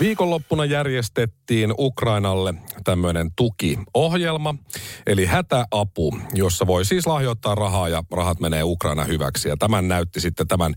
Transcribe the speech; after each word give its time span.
Viikonloppuna 0.00 0.64
järjestettiin 0.64 1.74
Ukrainalle 1.78 2.54
tämmöinen 2.84 3.30
tukiohjelma, 3.36 4.54
eli 5.06 5.26
hätäapu, 5.26 6.18
jossa 6.34 6.66
voi 6.66 6.84
siis 6.84 7.06
lahjoittaa 7.06 7.54
rahaa 7.54 7.88
ja 7.88 8.02
rahat 8.12 8.40
menee 8.40 8.62
Ukraina 8.62 9.04
hyväksi. 9.04 9.48
Ja 9.48 9.56
tämän 9.56 9.88
näytti 9.88 10.20
sitten 10.20 10.48
tämän 10.48 10.74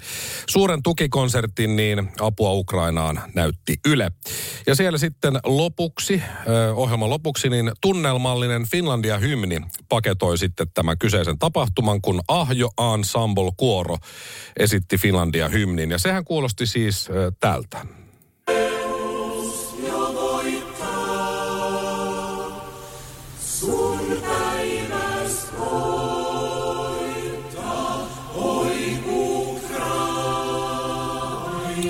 suuren 0.49 0.83
tukikonsertin, 0.83 1.75
niin 1.75 2.09
apua 2.19 2.51
Ukrainaan 2.51 3.21
näytti 3.35 3.75
Yle. 3.87 4.11
Ja 4.67 4.75
siellä 4.75 4.97
sitten 4.97 5.39
lopuksi, 5.45 6.21
ohjelman 6.75 7.09
lopuksi, 7.09 7.49
niin 7.49 7.71
tunnelmallinen 7.81 8.65
Finlandia-hymni 8.71 9.61
paketoi 9.89 10.37
sitten 10.37 10.67
tämän 10.73 10.97
kyseisen 10.97 11.39
tapahtuman, 11.39 12.01
kun 12.01 12.21
Ahjo 12.27 12.69
Ensemble 12.93 13.51
Kuoro 13.57 13.97
esitti 14.59 14.97
Finlandia-hymnin. 14.97 15.91
Ja 15.91 15.97
sehän 15.97 16.25
kuulosti 16.25 16.65
siis 16.65 17.09
tältä. 17.39 17.98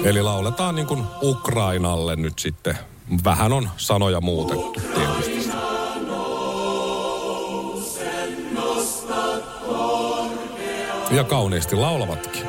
Eli 0.04 0.22
lauletaan 0.22 0.76
niin 0.76 0.88
kuin 0.88 1.04
Ukrainalle 1.22 2.16
nyt 2.16 2.40
sitten. 2.40 2.78
Vähän 3.24 3.54
on 3.54 3.70
sanoja 3.78 4.22
muutettu 4.22 4.82
tietysti. 4.96 5.50
Ja 11.12 11.24
kauniisti 11.24 11.76
laulavatkin. 11.76 12.44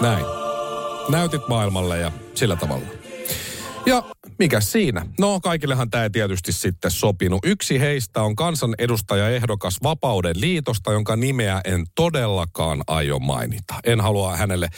Näin. 0.00 0.24
Näytit 1.08 1.48
maailmalle 1.48 1.98
ja 1.98 2.12
sillä 2.34 2.56
tavalla. 2.56 3.05
Ja 3.86 4.02
mikä 4.38 4.60
siinä? 4.60 5.06
No 5.20 5.40
kaikillehan 5.40 5.90
tämä 5.90 6.04
ei 6.04 6.10
tietysti 6.10 6.52
sitten 6.52 6.90
sopinut. 6.90 7.40
Yksi 7.44 7.80
heistä 7.80 8.22
on 8.22 8.36
kansanedustajaehdokas 8.36 9.76
Vapauden 9.82 10.40
liitosta, 10.40 10.92
jonka 10.92 11.16
nimeä 11.16 11.60
en 11.64 11.84
todellakaan 11.94 12.82
aio 12.86 13.18
mainita. 13.18 13.74
En 13.84 14.00
halua 14.00 14.36
hänelle 14.36 14.68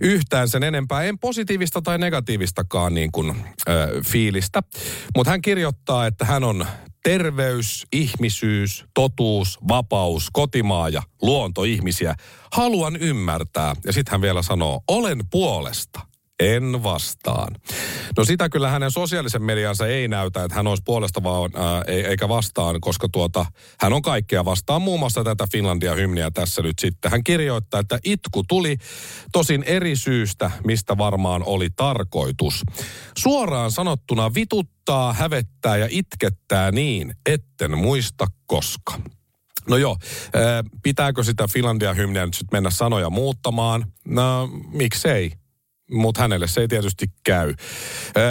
yhtään 0.00 0.48
sen 0.48 0.62
enempää, 0.62 1.02
en 1.02 1.18
positiivista 1.18 1.82
tai 1.82 1.98
negatiivistakaan 1.98 2.94
niin 2.94 3.12
kuin, 3.12 3.36
ö, 3.68 4.00
fiilistä. 4.06 4.62
Mutta 5.16 5.30
hän 5.30 5.42
kirjoittaa, 5.42 6.06
että 6.06 6.24
hän 6.24 6.44
on 6.44 6.66
terveys, 7.02 7.86
ihmisyys, 7.92 8.84
totuus, 8.94 9.58
vapaus, 9.68 10.28
kotimaa 10.32 10.88
ja 10.88 11.02
luonto 11.22 11.64
ihmisiä. 11.64 12.14
Haluan 12.52 12.96
ymmärtää. 12.96 13.74
Ja 13.84 13.92
sitten 13.92 14.12
hän 14.12 14.20
vielä 14.20 14.42
sanoo, 14.42 14.80
olen 14.88 15.18
puolesta. 15.30 16.11
En 16.40 16.82
vastaan. 16.82 17.54
No 18.16 18.24
sitä 18.24 18.48
kyllä 18.48 18.68
hänen 18.70 18.90
sosiaalisen 18.90 19.42
mediansa 19.42 19.86
ei 19.86 20.08
näytä, 20.08 20.44
että 20.44 20.54
hän 20.54 20.66
olisi 20.66 20.82
puolesta 20.86 21.22
vaan, 21.22 21.50
ää, 21.54 21.82
eikä 21.86 22.28
vastaan, 22.28 22.80
koska 22.80 23.08
tuota, 23.12 23.46
hän 23.80 23.92
on 23.92 24.02
kaikkea 24.02 24.44
vastaan, 24.44 24.82
muun 24.82 25.00
muassa 25.00 25.24
tätä 25.24 25.46
Finlandia-hymniä 25.52 26.30
tässä 26.30 26.62
nyt 26.62 26.78
sitten. 26.80 27.10
Hän 27.10 27.24
kirjoittaa, 27.24 27.80
että 27.80 27.98
itku 28.04 28.44
tuli 28.48 28.76
tosin 29.32 29.62
eri 29.62 29.96
syystä, 29.96 30.50
mistä 30.64 30.98
varmaan 30.98 31.42
oli 31.46 31.68
tarkoitus. 31.76 32.62
Suoraan 33.18 33.70
sanottuna 33.70 34.34
vituttaa, 34.34 35.12
hävettää 35.12 35.76
ja 35.76 35.86
itkettää 35.90 36.70
niin, 36.70 37.14
etten 37.26 37.78
muista 37.78 38.26
koska. 38.46 39.00
No 39.68 39.76
joo, 39.76 39.96
pitääkö 40.82 41.24
sitä 41.24 41.48
Finlandia-hymniä 41.52 42.26
nyt 42.26 42.34
sitten 42.34 42.56
mennä 42.56 42.70
sanoja 42.70 43.10
muuttamaan? 43.10 43.84
No, 44.08 44.50
miksei? 44.72 45.32
Mutta 45.92 46.20
hänelle 46.20 46.48
se 46.48 46.60
ei 46.60 46.68
tietysti 46.68 47.06
käy. 47.24 47.54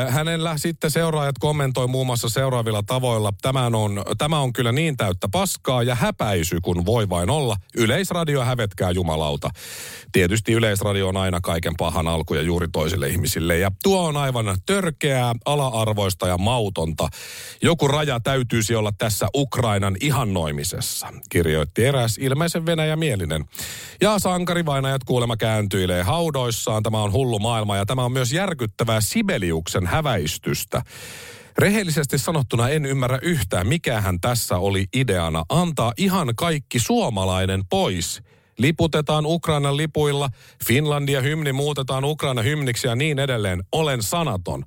Hänellä 0.10 0.58
sitten 0.58 0.92
seuraajat 0.92 1.36
kommentoi 1.40 1.88
muun 1.88 2.06
muassa 2.06 2.30
seuraavilla 2.30 2.84
tavoilla. 2.84 3.34
Tämä 3.42 3.66
on, 3.66 4.04
tämä 4.18 4.40
on 4.40 4.54
kyllä 4.54 4.72
niin 4.72 4.98
täyttä 4.98 5.28
paskaa 5.32 5.84
ja 5.84 5.96
häpäisy, 5.96 6.60
kun 6.62 6.86
voi 6.86 7.10
vain 7.10 7.30
olla. 7.30 7.56
Yleisradio 7.78 8.44
hävetkää 8.44 8.92
jumalauta. 8.92 9.50
Tietysti 10.12 10.54
Yleisradio 10.54 11.08
on 11.08 11.18
aina 11.18 11.42
kaiken 11.42 11.74
pahan 11.78 12.08
alku 12.08 12.34
ja 12.34 12.42
juuri 12.42 12.68
toisille 12.72 13.08
ihmisille. 13.08 13.58
Ja 13.58 13.72
tuo 13.84 14.08
on 14.08 14.18
aivan 14.18 14.58
törkeää, 14.66 15.36
ala-arvoista 15.46 16.28
ja 16.28 16.38
mautonta. 16.38 17.10
Joku 17.62 17.88
raja 17.88 18.20
täytyisi 18.20 18.76
olla 18.76 18.92
tässä 18.98 19.28
Ukrainan 19.36 19.98
ihannoimisessa, 20.02 21.08
kirjoitti 21.30 21.86
eräs 21.86 22.18
ilmeisen 22.18 22.66
Venäjä-mielinen. 22.66 23.46
Ja 24.02 24.20
sankarivainajat 24.20 25.04
kuulemma 25.04 25.38
kääntyilee 25.38 26.04
haudoissaan. 26.04 26.84
Tämä 26.84 27.02
on 27.02 27.12
hullu 27.12 27.40
maailma 27.51 27.78
ja 27.78 27.85
tämä 27.85 28.06
on 28.06 28.12
myös 28.12 28.34
järkyttävää 28.34 29.01
Sibeliuksen 29.01 29.88
häväistystä. 29.88 30.81
Rehellisesti 31.57 32.17
sanottuna 32.17 32.69
en 32.69 32.85
ymmärrä 32.85 33.19
yhtään, 33.22 33.67
mikähän 33.67 34.22
tässä 34.22 34.57
oli 34.57 34.85
ideana 34.95 35.44
antaa 35.50 35.94
ihan 35.97 36.34
kaikki 36.35 36.79
suomalainen 36.79 37.63
pois. 37.69 38.22
Liputetaan 38.57 39.25
Ukrainan 39.25 39.78
lipuilla, 39.78 40.29
Finlandia 40.66 41.22
hymni 41.22 41.53
muutetaan 41.53 42.06
Ukraina 42.06 42.41
hymniksi 42.41 42.88
ja 42.88 42.95
niin 42.95 43.19
edelleen. 43.19 43.63
Olen 43.72 44.03
sanaton. 44.03 44.66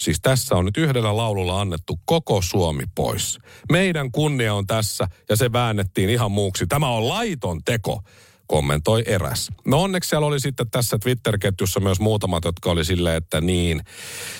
Siis 0.00 0.20
tässä 0.22 0.54
on 0.54 0.64
nyt 0.64 0.76
yhdellä 0.76 1.16
laululla 1.16 1.60
annettu 1.60 2.00
koko 2.04 2.42
Suomi 2.42 2.84
pois. 2.94 3.38
Meidän 3.72 4.12
kunnia 4.12 4.54
on 4.54 4.66
tässä 4.66 5.06
ja 5.28 5.36
se 5.36 5.52
väännettiin 5.52 6.10
ihan 6.10 6.30
muuksi. 6.30 6.66
Tämä 6.66 6.88
on 6.88 7.08
laiton 7.08 7.60
teko 7.64 8.02
kommentoi 8.46 9.02
eräs. 9.06 9.48
No 9.66 9.82
onneksi 9.82 10.08
siellä 10.08 10.26
oli 10.26 10.40
sitten 10.40 10.70
tässä 10.70 10.98
Twitter-ketjussa 10.98 11.80
myös 11.80 12.00
muutamat, 12.00 12.44
jotka 12.44 12.70
oli 12.70 12.84
silleen, 12.84 13.16
että 13.16 13.40
niin, 13.40 13.80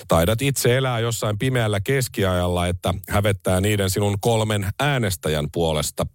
taidat 0.07 0.41
itse 0.41 0.77
elää 0.77 0.99
jossain 0.99 1.39
pimeällä 1.39 1.79
keskiajalla, 1.79 2.67
että 2.67 2.93
hävettää 3.09 3.61
niiden 3.61 3.89
sinun 3.89 4.19
kolmen 4.19 4.67
äänestäjän 4.79 5.47
puolesta. 5.51 6.05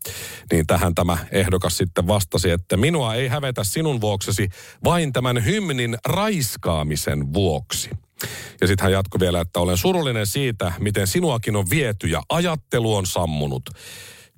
Niin 0.52 0.66
tähän 0.66 0.94
tämä 0.94 1.18
ehdokas 1.32 1.76
sitten 1.76 2.06
vastasi, 2.06 2.50
että 2.50 2.76
minua 2.76 3.14
ei 3.14 3.28
hävetä 3.28 3.64
sinun 3.64 4.00
vuoksesi 4.00 4.48
vain 4.84 5.12
tämän 5.12 5.44
hymnin 5.44 5.98
raiskaamisen 6.06 7.34
vuoksi. 7.34 7.90
Ja 8.60 8.66
sitten 8.66 8.82
hän 8.82 8.92
jatkoi 8.92 9.20
vielä, 9.20 9.40
että 9.40 9.60
olen 9.60 9.76
surullinen 9.76 10.26
siitä, 10.26 10.72
miten 10.78 11.06
sinuakin 11.06 11.56
on 11.56 11.70
viety 11.70 12.06
ja 12.06 12.22
ajattelu 12.28 12.94
on 12.94 13.06
sammunut. 13.06 13.70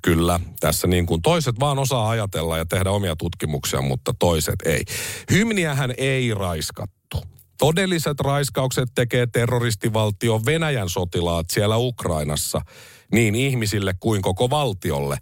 Kyllä, 0.03 0.41
tässä 0.61 0.87
niin 0.87 1.07
kuin 1.07 1.23
toiset 1.23 1.61
vaan 1.61 1.79
osaa 1.79 2.11
ajatella 2.11 2.59
ja 2.59 2.67
tehdä 2.67 2.91
omia 2.91 3.17
tutkimuksia, 3.17 3.83
mutta 3.83 4.15
toiset 4.19 4.55
ei. 4.65 4.85
Hymniähän 5.31 5.95
ei 5.97 6.35
raiskattu. 6.35 7.23
Todelliset 7.59 8.21
raiskaukset 8.21 8.89
tekee 8.95 9.27
terroristivaltio 9.27 10.41
Venäjän 10.47 10.89
sotilaat 10.89 11.47
siellä 11.51 11.77
Ukrainassa, 11.77 12.61
niin 13.13 13.35
ihmisille 13.35 13.95
kuin 14.01 14.23
koko 14.23 14.51
valtiolle. 14.51 15.19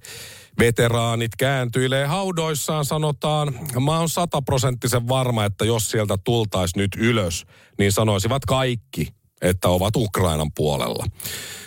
Veteraanit 0.59 1.37
kääntyilee 1.37 2.07
haudoissaan, 2.07 2.85
sanotaan. 2.85 3.55
Mä 3.85 3.99
oon 3.99 4.09
sataprosenttisen 4.09 5.09
varma, 5.09 5.45
että 5.45 5.65
jos 5.65 5.91
sieltä 5.91 6.19
tultaisi 6.25 6.79
nyt 6.79 6.91
ylös, 6.99 7.47
niin 7.79 7.93
sanoisivat 7.93 8.45
kaikki, 8.45 9.09
että 9.41 9.69
ovat 9.69 9.97
Ukrainan 9.97 10.53
puolella. 10.53 11.07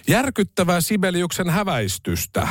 Järkyttävää 0.08 0.82
Sibeliuksen 0.82 1.50
häväistystä, 1.50 2.48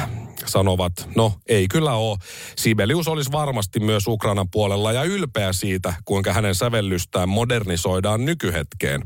sanovat. 0.46 0.92
No, 1.16 1.32
ei 1.48 1.68
kyllä 1.68 1.92
ole. 1.92 2.18
Sibelius 2.56 3.08
olisi 3.08 3.32
varmasti 3.32 3.80
myös 3.80 4.06
Ukrainan 4.06 4.50
puolella 4.50 4.92
ja 4.92 5.02
ylpeä 5.02 5.52
siitä, 5.52 5.94
kuinka 6.04 6.32
hänen 6.32 6.54
sävellystään 6.54 7.28
modernisoidaan 7.28 8.24
nykyhetkeen. 8.24 9.02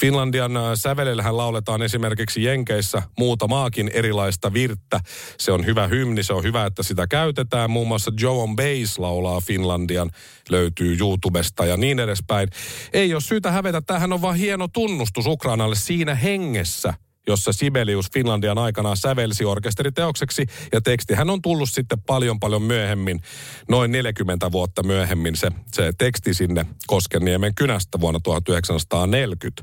Finlandian 0.00 0.56
äh, 0.56 0.62
sävelellähän 0.74 1.36
lauletaan 1.36 1.82
esimerkiksi 1.82 2.44
Jenkeissä 2.44 3.02
muutamaakin 3.18 3.90
erilaista 3.94 4.52
virttä. 4.52 5.00
Se 5.38 5.52
on 5.52 5.66
hyvä 5.66 5.86
hymni, 5.86 6.22
se 6.22 6.32
on 6.32 6.42
hyvä, 6.42 6.66
että 6.66 6.82
sitä 6.82 7.06
käytetään. 7.06 7.70
Muun 7.70 7.88
muassa 7.88 8.12
Joe 8.20 8.42
on 8.42 8.56
Bass 8.56 8.98
laulaa 8.98 9.40
Finlandian, 9.40 10.10
löytyy 10.50 10.96
YouTubesta 11.00 11.66
ja 11.66 11.76
niin 11.76 12.00
edespäin. 12.00 12.48
Ei 12.92 13.14
ole 13.14 13.20
syytä 13.20 13.50
hävetä, 13.50 13.80
tämähän 13.80 14.12
on 14.12 14.22
vaan 14.22 14.36
hieno 14.36 14.68
tunnustus 14.68 15.26
Ukrainalle 15.26 15.76
siinä 15.76 16.14
hengessä, 16.14 16.94
jossa 17.26 17.52
Sibelius 17.52 18.10
Finlandian 18.12 18.58
aikana 18.58 18.96
sävelsi 18.96 19.44
orkesteriteokseksi. 19.44 20.46
Ja 20.72 20.80
tekstihän 20.80 21.30
on 21.30 21.42
tullut 21.42 21.70
sitten 21.70 22.00
paljon 22.00 22.40
paljon 22.40 22.62
myöhemmin, 22.62 23.20
noin 23.68 23.92
40 23.92 24.52
vuotta 24.52 24.82
myöhemmin 24.82 25.36
se, 25.36 25.48
se 25.72 25.92
teksti 25.98 26.34
sinne 26.34 26.66
Koskenniemen 26.86 27.54
kynästä 27.54 28.00
vuonna 28.00 28.20
1940. 28.20 29.62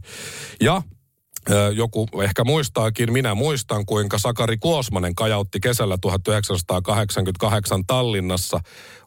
Ja 0.61 0.81
joku 1.73 2.07
ehkä 2.23 2.43
muistaakin, 2.43 3.13
minä 3.13 3.35
muistan, 3.35 3.85
kuinka 3.85 4.17
Sakari 4.17 4.57
Kuosmanen 4.57 5.15
kajautti 5.15 5.59
kesällä 5.59 5.97
1988 6.01 7.85
Tallinnassa 7.87 8.59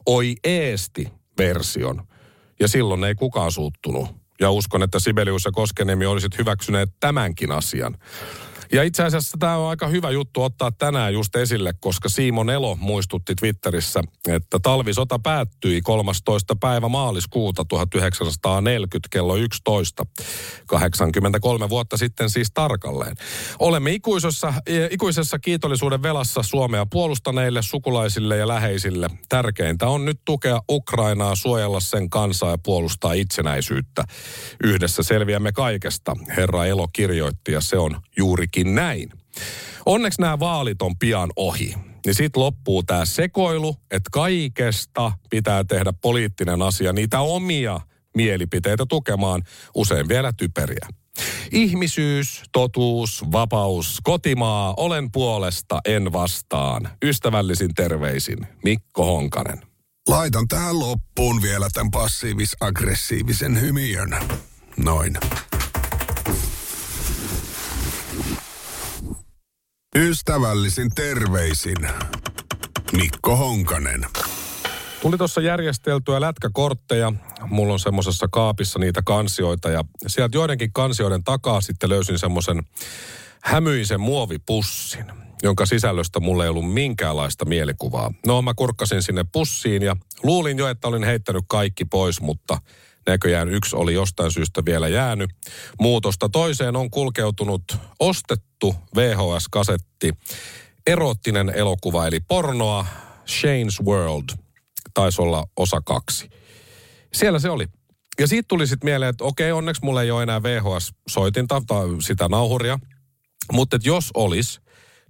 Oi 0.07 0.35
Eesti 0.45 1.09
version. 1.39 2.03
Ja 2.61 2.69
silloin 2.69 3.05
ei 3.05 3.15
kukaan 3.15 3.53
suuttunut. 3.53 4.20
Ja 4.41 4.51
uskon, 4.51 4.83
että 4.83 4.99
Sibelius 4.99 5.45
ja 5.45 5.53
Koskeniemi 5.53 6.07
olisit 6.07 6.39
hyväksyneet 6.39 6.91
tämänkin 7.01 7.53
asian. 7.53 7.97
Ja 8.73 8.83
itse 8.83 9.03
asiassa 9.03 9.37
tämä 9.41 9.57
on 9.57 9.71
aika 9.71 9.89
hyvä 9.89 10.11
juttu 10.11 10.43
ottaa 10.43 10.73
tänään 10.73 11.13
just 11.13 11.37
esille, 11.37 11.73
koska 11.81 12.09
Siimon 12.09 12.51
Elo 12.51 12.77
muistutti 12.77 13.35
Twitterissä, 13.35 14.03
että 14.29 14.59
talvisota 14.63 15.19
päättyi 15.19 15.81
13. 15.81 16.57
päivä 16.57 16.89
maaliskuuta 16.89 17.65
1940 17.65 19.09
kello 19.11 19.37
11. 19.37 20.07
83 20.67 21.69
vuotta 21.69 21.97
sitten 21.97 22.31
siis 22.31 22.49
tarkalleen. 22.55 23.17
Olemme 23.59 23.93
ikuisessa, 23.93 24.55
ikuisessa 24.91 25.39
kiitollisuuden 25.39 26.03
velassa 26.03 26.43
Suomea 26.43 26.87
puolustaneille 26.87 27.63
sukulaisille 27.63 28.37
ja 28.37 28.49
läheisille. 28.49 29.11
Tärkeintä 29.29 29.89
on 29.89 30.05
nyt 30.05 30.21
tukea 30.25 30.61
Ukrainaa, 30.71 31.35
suojella 31.35 31.81
sen 31.81 32.11
kansaa 32.11 32.51
ja 32.51 32.59
puolustaa 32.59 33.13
itsenäisyyttä. 33.13 34.05
Yhdessä 34.65 35.03
selviämme 35.03 35.53
kaikesta, 35.53 36.17
herra 36.37 36.67
Elo 36.67 36.89
kirjoitti 36.89 37.53
ja 37.53 37.61
se 37.61 37.79
on 37.79 38.01
juurikin 38.17 38.60
juurikin 38.61 38.75
näin. 38.75 39.11
Onneksi 39.87 40.21
nämä 40.21 40.39
vaalit 40.39 40.83
on 40.83 40.99
pian 40.99 41.31
ohi. 41.37 41.75
Niin 42.07 42.15
sitten 42.15 42.43
loppuu 42.43 42.83
tämä 42.83 43.05
sekoilu, 43.05 43.77
että 43.91 44.11
kaikesta 44.13 45.13
pitää 45.31 45.65
tehdä 45.65 45.93
poliittinen 45.93 46.63
asia, 46.63 46.93
niitä 46.93 47.21
omia 47.21 47.81
mielipiteitä 48.17 48.87
tukemaan, 48.89 49.43
usein 49.75 50.09
vielä 50.09 50.33
typeriä. 50.33 50.89
Ihmisyys, 51.53 52.43
totuus, 52.53 53.25
vapaus, 53.33 53.99
kotimaa, 54.03 54.75
olen 54.77 55.13
puolesta, 55.13 55.81
en 55.85 56.13
vastaan. 56.13 56.89
Ystävällisin 57.05 57.75
terveisin, 57.75 58.39
Mikko 58.65 59.05
Honkanen. 59.05 59.59
Laitan 60.09 60.49
tähän 60.49 60.79
loppuun 60.79 61.43
vielä 61.43 61.69
tämän 61.73 61.91
passiivis-aggressiivisen 61.91 63.61
hymiön. 63.61 64.17
Noin. 64.77 65.13
Ystävällisin 69.97 70.91
terveisin 70.95 71.77
Mikko 72.93 73.37
Honkanen. 73.37 74.07
Tuli 75.03 75.19
tuossa 75.19 75.41
järjesteltyä 75.41 76.21
lätkäkortteja. 76.21 77.13
Mulla 77.47 77.73
on 77.73 77.81
semmoisessa 77.81 78.29
kaapissa 78.33 78.79
niitä 78.79 79.03
kansioita 79.05 79.71
ja 79.71 79.85
sieltä 80.07 80.37
joidenkin 80.37 80.73
kansioiden 80.73 81.25
takaa 81.25 81.61
sitten 81.61 81.89
löysin 81.89 82.19
semmoisen 82.19 82.63
hämyisen 83.43 84.01
muovipussin, 84.01 85.05
jonka 85.43 85.67
sisällöstä 85.67 86.21
mulla 86.21 86.45
ei 86.45 86.51
ollut 86.51 86.73
minkäänlaista 86.73 87.45
mielikuvaa. 87.45 88.13
No 88.27 88.43
mä 88.43 88.55
kurkkasin 88.55 89.03
sinne 89.03 89.25
pussiin 89.33 89.83
ja 89.83 89.97
luulin 90.23 90.59
jo, 90.59 90.69
että 90.69 90.89
olin 90.89 91.05
heittänyt 91.05 91.45
kaikki 91.49 91.85
pois, 91.85 92.21
mutta 92.21 92.59
näköjään 93.07 93.49
yksi 93.49 93.77
oli 93.77 93.95
jostain 93.95 94.31
syystä 94.31 94.65
vielä 94.65 94.89
jäänyt. 94.89 95.31
Muutosta 95.81 96.29
toiseen 96.29 96.77
on 96.77 96.91
kulkeutunut 96.91 97.63
ostettu 98.01 98.50
VHS-kasetti, 98.69 100.13
erottinen 100.87 101.49
elokuva 101.49 102.07
eli 102.07 102.21
pornoa, 102.21 102.87
Shane's 103.27 103.87
World, 103.87 104.29
taisi 104.95 105.23
olla 105.23 105.45
osa 105.57 105.81
kaksi. 105.85 106.31
Siellä 107.15 107.39
se 107.39 107.51
oli. 107.51 107.67
Ja 108.21 108.27
siitä 108.27 108.47
tuli 108.49 108.67
sitten 108.67 108.87
mieleen, 108.87 109.11
että 109.11 109.25
okei, 109.25 109.53
onneksi 109.53 109.85
mulla 109.85 110.03
ei 110.03 110.11
ole 110.11 110.23
enää 110.23 110.43
VHS-soitinta 110.43 111.63
tai 111.67 111.87
sitä 112.01 112.29
nauhuria. 112.29 112.79
Mutta 113.53 113.79
jos 113.85 114.11
olisi, 114.15 114.61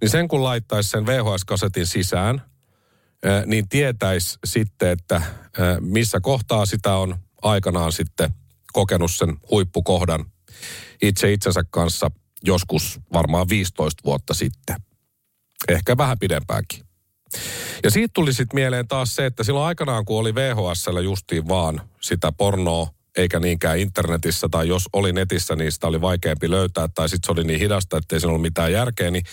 niin 0.00 0.10
sen 0.10 0.28
kun 0.28 0.44
laittaisi 0.44 0.88
sen 0.88 1.06
VHS-kasetin 1.06 1.86
sisään, 1.86 2.42
niin 3.46 3.68
tietäisi 3.68 4.38
sitten, 4.44 4.88
että 4.88 5.22
missä 5.80 6.20
kohtaa 6.20 6.66
sitä 6.66 6.96
on 6.96 7.16
aikanaan 7.42 7.92
sitten 7.92 8.34
kokenut 8.72 9.10
sen 9.10 9.36
huippukohdan 9.50 10.24
itse 11.02 11.32
itsensä 11.32 11.64
kanssa 11.70 12.10
joskus 12.44 13.00
varmaan 13.12 13.48
15 13.48 14.02
vuotta 14.04 14.34
sitten. 14.34 14.76
Ehkä 15.68 15.96
vähän 15.96 16.18
pidempäänkin. 16.18 16.84
Ja 17.84 17.90
siitä 17.90 18.10
tuli 18.14 18.32
sitten 18.32 18.54
mieleen 18.54 18.88
taas 18.88 19.16
se, 19.16 19.26
että 19.26 19.44
silloin 19.44 19.66
aikanaan 19.66 20.04
kun 20.04 20.18
oli 20.18 20.34
VHSllä 20.34 21.00
justiin 21.00 21.48
vaan 21.48 21.80
sitä 22.00 22.32
pornoa, 22.32 22.88
eikä 23.16 23.40
niinkään 23.40 23.78
internetissä, 23.78 24.48
tai 24.50 24.68
jos 24.68 24.88
oli 24.92 25.12
netissä, 25.12 25.56
niin 25.56 25.72
sitä 25.72 25.86
oli 25.86 26.00
vaikeampi 26.00 26.50
löytää, 26.50 26.88
tai 26.88 27.08
sitten 27.08 27.26
se 27.26 27.32
oli 27.32 27.44
niin 27.44 27.60
hidasta, 27.60 27.96
että 27.96 28.16
ei 28.16 28.20
siinä 28.20 28.28
ollut 28.28 28.42
mitään 28.42 28.72
järkeä, 28.72 29.10
niin 29.10 29.24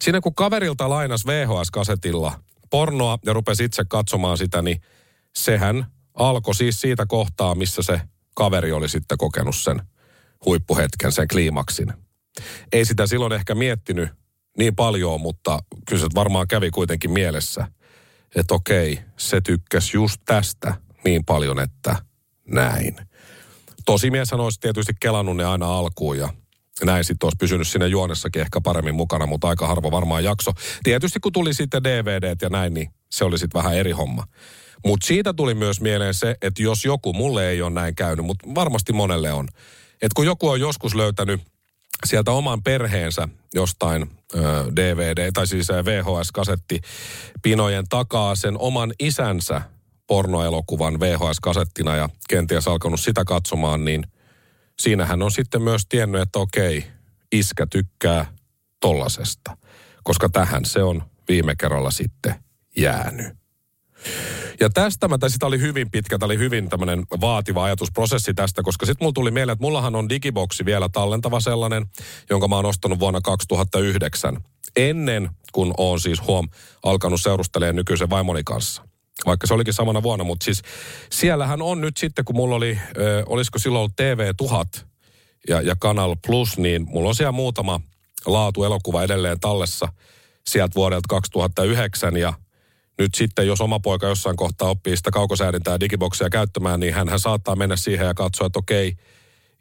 siinä 0.00 0.20
kun 0.20 0.34
kaverilta 0.34 0.88
lainas 0.90 1.26
VHS-kasetilla 1.26 2.40
pornoa 2.70 3.18
ja 3.26 3.32
rupesi 3.32 3.64
itse 3.64 3.84
katsomaan 3.88 4.38
sitä, 4.38 4.62
niin 4.62 4.80
sehän 5.36 5.86
alkoi 6.14 6.54
siis 6.54 6.80
siitä 6.80 7.06
kohtaa, 7.06 7.54
missä 7.54 7.82
se 7.82 8.00
kaveri 8.34 8.72
oli 8.72 8.88
sitten 8.88 9.18
kokenut 9.18 9.56
sen 9.56 9.82
huippuhetken, 10.44 11.12
sen 11.12 11.28
kliimaksin. 11.28 11.92
Ei 12.72 12.84
sitä 12.84 13.06
silloin 13.06 13.32
ehkä 13.32 13.54
miettinyt 13.54 14.10
niin 14.58 14.76
paljon, 14.76 15.20
mutta 15.20 15.58
kyllä 15.88 16.02
se 16.02 16.08
varmaan 16.14 16.48
kävi 16.48 16.70
kuitenkin 16.70 17.10
mielessä, 17.10 17.66
että 18.36 18.54
okei, 18.54 18.98
se 19.16 19.40
tykkäsi 19.40 19.96
just 19.96 20.20
tästä 20.24 20.74
niin 21.04 21.24
paljon, 21.24 21.60
että 21.60 21.96
näin. 22.48 22.96
Tosimieshän 23.84 24.40
olisi 24.40 24.60
tietysti 24.60 24.92
kelannut 25.00 25.36
ne 25.36 25.44
aina 25.44 25.78
alkuun 25.78 26.18
ja 26.18 26.28
näin 26.84 27.04
sitten 27.04 27.26
olisi 27.26 27.36
pysynyt 27.40 27.68
sinne 27.68 27.86
juonessakin 27.86 28.42
ehkä 28.42 28.60
paremmin 28.60 28.94
mukana, 28.94 29.26
mutta 29.26 29.48
aika 29.48 29.66
harvo 29.66 29.90
varmaan 29.90 30.24
jakso. 30.24 30.50
Tietysti 30.82 31.20
kun 31.20 31.32
tuli 31.32 31.54
sitten 31.54 31.84
DVDt 31.84 32.42
ja 32.42 32.48
näin, 32.48 32.74
niin 32.74 32.90
se 33.10 33.24
oli 33.24 33.38
sitten 33.38 33.58
vähän 33.58 33.76
eri 33.76 33.92
homma. 33.92 34.24
Mutta 34.86 35.06
siitä 35.06 35.32
tuli 35.32 35.54
myös 35.54 35.80
mieleen 35.80 36.14
se, 36.14 36.36
että 36.42 36.62
jos 36.62 36.84
joku, 36.84 37.12
mulle 37.12 37.48
ei 37.50 37.62
ole 37.62 37.70
näin 37.70 37.94
käynyt, 37.94 38.26
mutta 38.26 38.48
varmasti 38.54 38.92
monelle 38.92 39.32
on. 39.32 39.48
Että 39.92 40.14
kun 40.16 40.26
joku 40.26 40.48
on 40.48 40.60
joskus 40.60 40.94
löytänyt 40.94 41.40
sieltä 42.06 42.30
oman 42.30 42.62
perheensä 42.62 43.28
jostain 43.54 44.10
DVD, 44.76 45.32
tai 45.32 45.46
siis 45.46 45.68
VHS-kasetti 45.68 46.80
pinojen 47.42 47.84
takaa 47.88 48.34
sen 48.34 48.58
oman 48.58 48.92
isänsä 48.98 49.62
pornoelokuvan 50.06 51.00
VHS-kasettina 51.00 51.96
ja 51.96 52.08
kenties 52.28 52.68
alkanut 52.68 53.00
sitä 53.00 53.24
katsomaan, 53.24 53.84
niin 53.84 54.06
siinähän 54.80 55.22
on 55.22 55.30
sitten 55.30 55.62
myös 55.62 55.86
tiennyt, 55.88 56.22
että 56.22 56.38
okei, 56.38 56.84
iskä 57.32 57.66
tykkää 57.66 58.26
tollasesta. 58.80 59.56
Koska 60.04 60.28
tähän 60.28 60.64
se 60.64 60.82
on 60.82 61.02
viime 61.28 61.54
kerralla 61.56 61.90
sitten 61.90 62.34
jäänyt. 62.76 63.41
Ja 64.60 64.70
tästä 64.70 65.08
mä, 65.08 65.16
sitä 65.28 65.46
oli 65.46 65.60
hyvin 65.60 65.90
pitkä, 65.90 66.18
tämä 66.18 66.26
oli 66.26 66.38
hyvin 66.38 66.68
tämmöinen 66.68 67.02
vaativa 67.20 67.64
ajatusprosessi 67.64 68.34
tästä, 68.34 68.62
koska 68.62 68.86
sitten 68.86 69.04
mulla 69.04 69.12
tuli 69.12 69.30
mieleen, 69.30 69.52
että 69.52 69.64
mullahan 69.64 69.94
on 69.94 70.08
digiboksi 70.08 70.64
vielä 70.64 70.88
tallentava 70.88 71.40
sellainen, 71.40 71.86
jonka 72.30 72.48
mä 72.48 72.56
oon 72.56 72.66
ostanut 72.66 72.98
vuonna 72.98 73.20
2009. 73.20 74.38
Ennen 74.76 75.30
kun 75.52 75.74
oon 75.76 76.00
siis 76.00 76.26
huom 76.26 76.48
alkanut 76.82 77.22
seurustelemaan 77.22 77.76
nykyisen 77.76 78.10
vaimoni 78.10 78.44
kanssa 78.44 78.82
vaikka 79.26 79.46
se 79.46 79.54
olikin 79.54 79.74
samana 79.74 80.02
vuonna, 80.02 80.24
mutta 80.24 80.44
siis 80.44 80.62
siellähän 81.10 81.62
on 81.62 81.80
nyt 81.80 81.96
sitten, 81.96 82.24
kun 82.24 82.36
mulla 82.36 82.56
oli, 82.56 82.78
ö, 82.96 83.24
olisiko 83.26 83.58
silloin 83.58 83.80
ollut 83.80 83.96
TV 83.96 84.34
1000 84.36 84.86
ja, 85.48 85.60
ja 85.60 85.76
Kanal 85.78 86.16
Plus, 86.26 86.58
niin 86.58 86.86
mulla 86.88 87.08
on 87.08 87.14
siellä 87.14 87.32
muutama 87.32 87.80
laatu 88.26 88.64
elokuva 88.64 89.02
edelleen 89.02 89.40
tallessa 89.40 89.88
sieltä 90.46 90.74
vuodelta 90.74 91.06
2009 91.08 92.16
ja 92.16 92.32
nyt 92.98 93.14
sitten, 93.14 93.46
jos 93.46 93.60
oma 93.60 93.80
poika 93.80 94.06
jossain 94.06 94.36
kohtaa 94.36 94.68
oppii 94.68 94.96
sitä 94.96 95.10
kaukosäädintää 95.10 95.80
digiboksia 95.80 96.30
käyttämään, 96.30 96.80
niin 96.80 96.94
hän, 96.94 97.20
saattaa 97.20 97.56
mennä 97.56 97.76
siihen 97.76 98.06
ja 98.06 98.14
katsoa, 98.14 98.46
että 98.46 98.58
okei, 98.58 98.96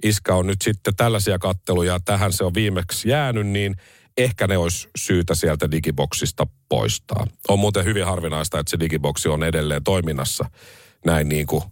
iskä 0.04 0.36
on 0.36 0.48
nyt 0.48 0.62
sitten 0.62 0.96
tällaisia 0.96 1.40
katteluja, 1.40 2.00
tähän 2.06 2.34
se 2.34 2.44
on 2.44 2.54
viimeksi 2.54 3.10
jäänyt, 3.10 3.48
niin 3.48 3.76
ehkä 4.18 4.48
ne 4.48 4.58
olisi 4.58 4.90
syytä 4.98 5.36
sieltä 5.36 5.72
digiboksista 5.72 6.48
poistaa. 6.70 7.28
On 7.48 7.60
muuten 7.60 7.86
hyvin 7.86 8.06
harvinaista, 8.06 8.60
että 8.60 8.70
se 8.70 8.80
digiboksi 8.80 9.30
on 9.30 9.44
edelleen 9.44 9.84
toiminnassa 9.84 10.46
näin 11.06 11.30
niin 11.30 11.48
kuin 11.48 11.64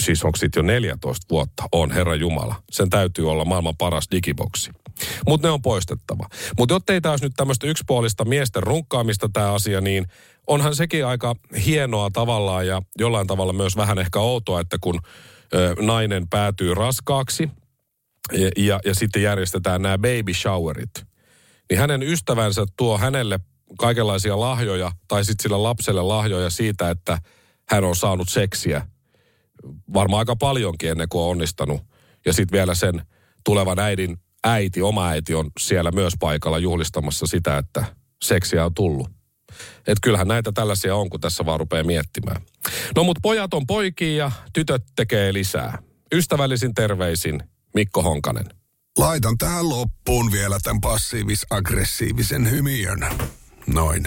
siis 0.00 0.24
onko 0.24 0.36
sitten 0.36 0.60
jo 0.60 0.66
14 0.66 1.26
vuotta, 1.30 1.62
on 1.72 1.90
Herra 1.90 2.14
Jumala. 2.14 2.54
Sen 2.70 2.90
täytyy 2.90 3.30
olla 3.30 3.44
maailman 3.44 3.76
paras 3.76 4.08
digiboksi. 4.10 4.70
Mutta 5.26 5.48
ne 5.48 5.52
on 5.52 5.62
poistettava. 5.62 6.28
Mutta 6.58 6.74
jotta 6.74 6.92
ei 6.92 7.00
taas 7.00 7.22
nyt 7.22 7.32
tämmöistä 7.36 7.66
yksipuolista 7.66 8.24
miesten 8.24 8.62
runkkaamista 8.62 9.28
tämä 9.32 9.52
asia, 9.52 9.80
niin 9.80 10.06
onhan 10.48 10.76
sekin 10.76 11.06
aika 11.06 11.34
hienoa 11.66 12.10
tavallaan 12.12 12.66
ja 12.66 12.82
jollain 12.98 13.26
tavalla 13.26 13.52
myös 13.52 13.76
vähän 13.76 13.98
ehkä 13.98 14.18
outoa, 14.18 14.60
että 14.60 14.76
kun 14.80 15.00
ö, 15.54 15.74
nainen 15.80 16.28
päätyy 16.28 16.74
raskaaksi 16.74 17.50
ja, 18.32 18.50
ja, 18.56 18.80
ja 18.84 18.94
sitten 18.94 19.22
järjestetään 19.22 19.82
nämä 19.82 19.98
baby 19.98 20.34
showerit, 20.34 20.90
niin 21.70 21.80
hänen 21.80 22.02
ystävänsä 22.02 22.66
tuo 22.76 22.98
hänelle 22.98 23.40
kaikenlaisia 23.78 24.40
lahjoja, 24.40 24.92
tai 25.08 25.24
sitten 25.24 25.42
sillä 25.42 25.62
lapselle 25.62 26.02
lahjoja 26.02 26.50
siitä, 26.50 26.90
että 26.90 27.18
hän 27.68 27.84
on 27.84 27.96
saanut 27.96 28.28
seksiä 28.28 28.86
varmaan 29.94 30.18
aika 30.18 30.36
paljonkin 30.36 30.90
ennen 30.90 31.08
kuin 31.08 31.22
on 31.22 31.30
onnistanut. 31.30 31.80
Ja 32.26 32.32
sitten 32.32 32.56
vielä 32.56 32.74
sen 32.74 33.02
tulevan 33.44 33.78
äidin 33.78 34.16
äiti, 34.44 34.82
oma 34.82 35.08
äiti 35.08 35.34
on 35.34 35.50
siellä 35.60 35.90
myös 35.90 36.12
paikalla 36.20 36.58
juhlistamassa 36.58 37.26
sitä, 37.26 37.58
että 37.58 37.84
seksiä 38.24 38.64
on 38.64 38.74
tullut. 38.74 39.17
Että 39.78 39.98
kyllähän 40.02 40.28
näitä 40.28 40.52
tällaisia 40.52 40.96
on, 40.96 41.10
kun 41.10 41.20
tässä 41.20 41.46
vaan 41.46 41.60
rupeaa 41.60 41.84
miettimään. 41.84 42.42
No 42.96 43.04
mut 43.04 43.18
pojat 43.22 43.54
on 43.54 43.66
poikia 43.66 44.16
ja 44.16 44.32
tytöt 44.52 44.82
tekee 44.96 45.32
lisää. 45.32 45.78
Ystävällisin 46.12 46.74
terveisin 46.74 47.42
Mikko 47.74 48.02
Honkanen. 48.02 48.46
Laitan 48.98 49.38
tähän 49.38 49.68
loppuun 49.68 50.32
vielä 50.32 50.58
tämän 50.62 50.80
passiivis-aggressiivisen 50.80 52.50
hymiön. 52.50 53.06
Noin. 53.66 54.06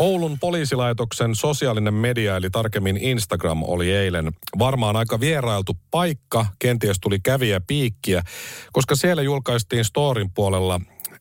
Oulun 0.00 0.38
poliisilaitoksen 0.38 1.34
sosiaalinen 1.34 1.94
media, 1.94 2.36
eli 2.36 2.50
tarkemmin 2.50 2.96
Instagram, 2.96 3.62
oli 3.62 3.92
eilen 3.92 4.32
varmaan 4.58 4.96
aika 4.96 5.20
vierailtu 5.20 5.76
paikka. 5.90 6.46
Kenties 6.58 6.96
tuli 7.00 7.20
käviä 7.20 7.60
piikkiä, 7.66 8.22
koska 8.72 8.94
siellä 8.94 9.22
julkaistiin 9.22 9.84
storin 9.84 10.30
puolella 10.30 10.80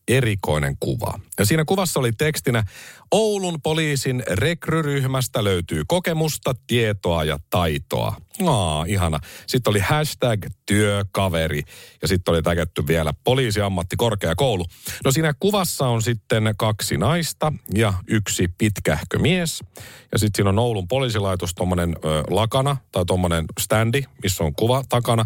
erikoinen 0.09 0.77
kuva. 0.79 1.19
Ja 1.39 1.45
siinä 1.45 1.65
kuvassa 1.65 1.99
oli 1.99 2.11
tekstinä, 2.11 2.63
Oulun 3.11 3.61
poliisin 3.61 4.23
rekryryhmästä 4.27 5.43
löytyy 5.43 5.83
kokemusta, 5.87 6.55
tietoa 6.67 7.23
ja 7.23 7.39
taitoa. 7.49 8.15
Aa, 8.45 8.85
ihana. 8.87 9.19
Sitten 9.47 9.71
oli 9.71 9.79
hashtag 9.79 10.45
työkaveri 10.65 11.63
ja 12.01 12.07
sitten 12.07 12.31
oli 12.31 12.41
täkätty 12.41 12.87
vielä 12.87 13.13
poliisiammattikorkeakoulu. 13.23 14.65
No 15.05 15.11
siinä 15.11 15.33
kuvassa 15.39 15.87
on 15.87 16.01
sitten 16.01 16.53
kaksi 16.57 16.97
naista 16.97 17.53
ja 17.73 17.93
yksi 18.07 18.47
pitkähkö 18.57 19.19
mies. 19.19 19.63
Ja 20.11 20.19
sitten 20.19 20.37
siinä 20.37 20.49
on 20.49 20.59
Oulun 20.59 20.87
poliisilaitos 20.87 21.55
tuommoinen 21.55 21.95
lakana 22.29 22.77
tai 22.91 23.05
tuommoinen 23.05 23.45
standi, 23.59 24.03
missä 24.23 24.43
on 24.43 24.55
kuva 24.55 24.83
takana. 24.89 25.25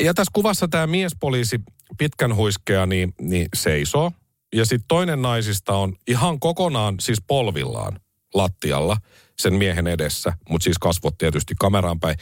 Ja 0.00 0.14
tässä 0.14 0.30
kuvassa 0.32 0.68
tämä 0.68 0.86
miespoliisi 0.86 1.60
pitkän 1.98 2.36
huiskea 2.36 2.86
niin, 2.86 3.14
niin 3.20 3.48
seisoo. 3.56 4.12
Ja 4.54 4.66
sitten 4.66 4.88
toinen 4.88 5.22
naisista 5.22 5.76
on 5.76 5.96
ihan 6.08 6.40
kokonaan 6.40 6.94
siis 7.00 7.18
polvillaan 7.26 8.00
lattialla 8.34 8.96
sen 9.38 9.54
miehen 9.54 9.86
edessä, 9.86 10.32
mutta 10.48 10.64
siis 10.64 10.78
kasvot 10.78 11.18
tietysti 11.18 11.54
kameraan 11.58 12.00
päin. 12.00 12.16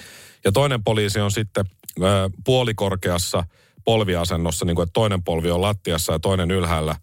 Ja 0.45 0.53
toinen 0.53 0.85
poliisi 0.85 1.21
on 1.21 1.31
sitten 1.31 1.65
ö, 2.03 2.31
puolikorkeassa 2.45 3.45
polviasennossa, 3.85 4.65
niin 4.65 4.77
kuin 4.77 4.83
että 4.83 4.93
toinen 4.93 5.23
polvi 5.23 5.51
on 5.51 5.63
lattiassa 5.63 6.13
ja 6.13 6.19
toinen 6.19 6.51
ylhäällä 6.51 6.97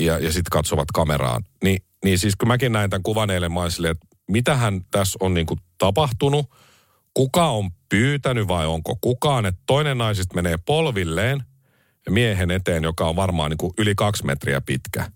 ja, 0.00 0.18
ja 0.18 0.32
sitten 0.32 0.50
katsovat 0.50 0.88
kameraan. 0.94 1.44
Ni, 1.64 1.76
niin 2.04 2.18
siis 2.18 2.36
kun 2.36 2.48
mäkin 2.48 2.72
näin 2.72 2.90
tämän 2.90 3.02
kuvan 3.02 3.30
eilen, 3.30 3.52
mä 3.52 3.60
että 3.90 4.06
mitähän 4.30 4.80
tässä 4.90 5.18
on 5.20 5.34
niin 5.34 5.46
kuin 5.46 5.60
tapahtunut, 5.78 6.50
kuka 7.14 7.48
on 7.48 7.70
pyytänyt 7.88 8.48
vai 8.48 8.66
onko 8.66 8.96
kukaan, 9.00 9.46
että 9.46 9.60
toinen 9.66 9.98
naisista 9.98 10.34
menee 10.34 10.56
polvilleen 10.66 11.42
miehen 12.10 12.50
eteen, 12.50 12.82
joka 12.82 13.08
on 13.08 13.16
varmaan 13.16 13.50
niin 13.50 13.58
kuin 13.58 13.72
yli 13.78 13.94
kaksi 13.94 14.26
metriä 14.26 14.60
pitkä. 14.60 15.10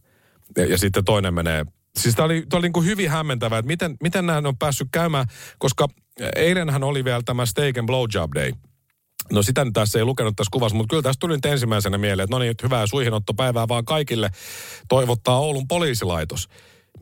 Ja, 0.56 0.66
ja 0.66 0.78
sitten 0.78 1.04
toinen 1.04 1.34
menee 1.34 1.64
Siis 1.96 2.14
tämä 2.14 2.24
oli, 2.24 2.46
tämä 2.48 2.58
oli 2.58 2.66
niin 2.66 2.72
kuin 2.72 2.86
hyvin 2.86 3.10
hämmentävää, 3.10 3.58
että 3.58 3.66
miten, 3.66 3.96
miten 4.02 4.26
nämä 4.26 4.48
on 4.48 4.56
päässyt 4.56 4.88
käymään, 4.92 5.26
koska 5.58 5.88
eilenhän 6.36 6.84
oli 6.84 7.04
vielä 7.04 7.22
tämä 7.24 7.46
Steak 7.46 7.78
and 7.78 7.86
Blowjob 7.86 8.30
Day. 8.34 8.52
No 9.32 9.42
sitä 9.42 9.64
nyt 9.64 9.74
tässä 9.74 9.98
ei 9.98 10.04
lukenut 10.04 10.36
tässä 10.36 10.50
kuvassa, 10.52 10.76
mutta 10.76 10.90
kyllä 10.90 11.02
tässä 11.02 11.20
tuli 11.20 11.34
nyt 11.34 11.46
ensimmäisenä 11.46 11.98
mieleen, 11.98 12.24
että 12.24 12.36
no 12.36 12.38
niin, 12.38 12.54
hyvää 12.62 12.86
suihinottopäivää 12.86 13.68
vaan 13.68 13.84
kaikille 13.84 14.30
toivottaa 14.88 15.38
Oulun 15.38 15.68
poliisilaitos. 15.68 16.48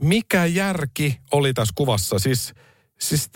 Mikä 0.00 0.46
järki 0.46 1.18
oli 1.32 1.52
tässä 1.52 1.72
kuvassa? 1.76 2.18
Siis 2.18 2.54
Siis 3.00 3.30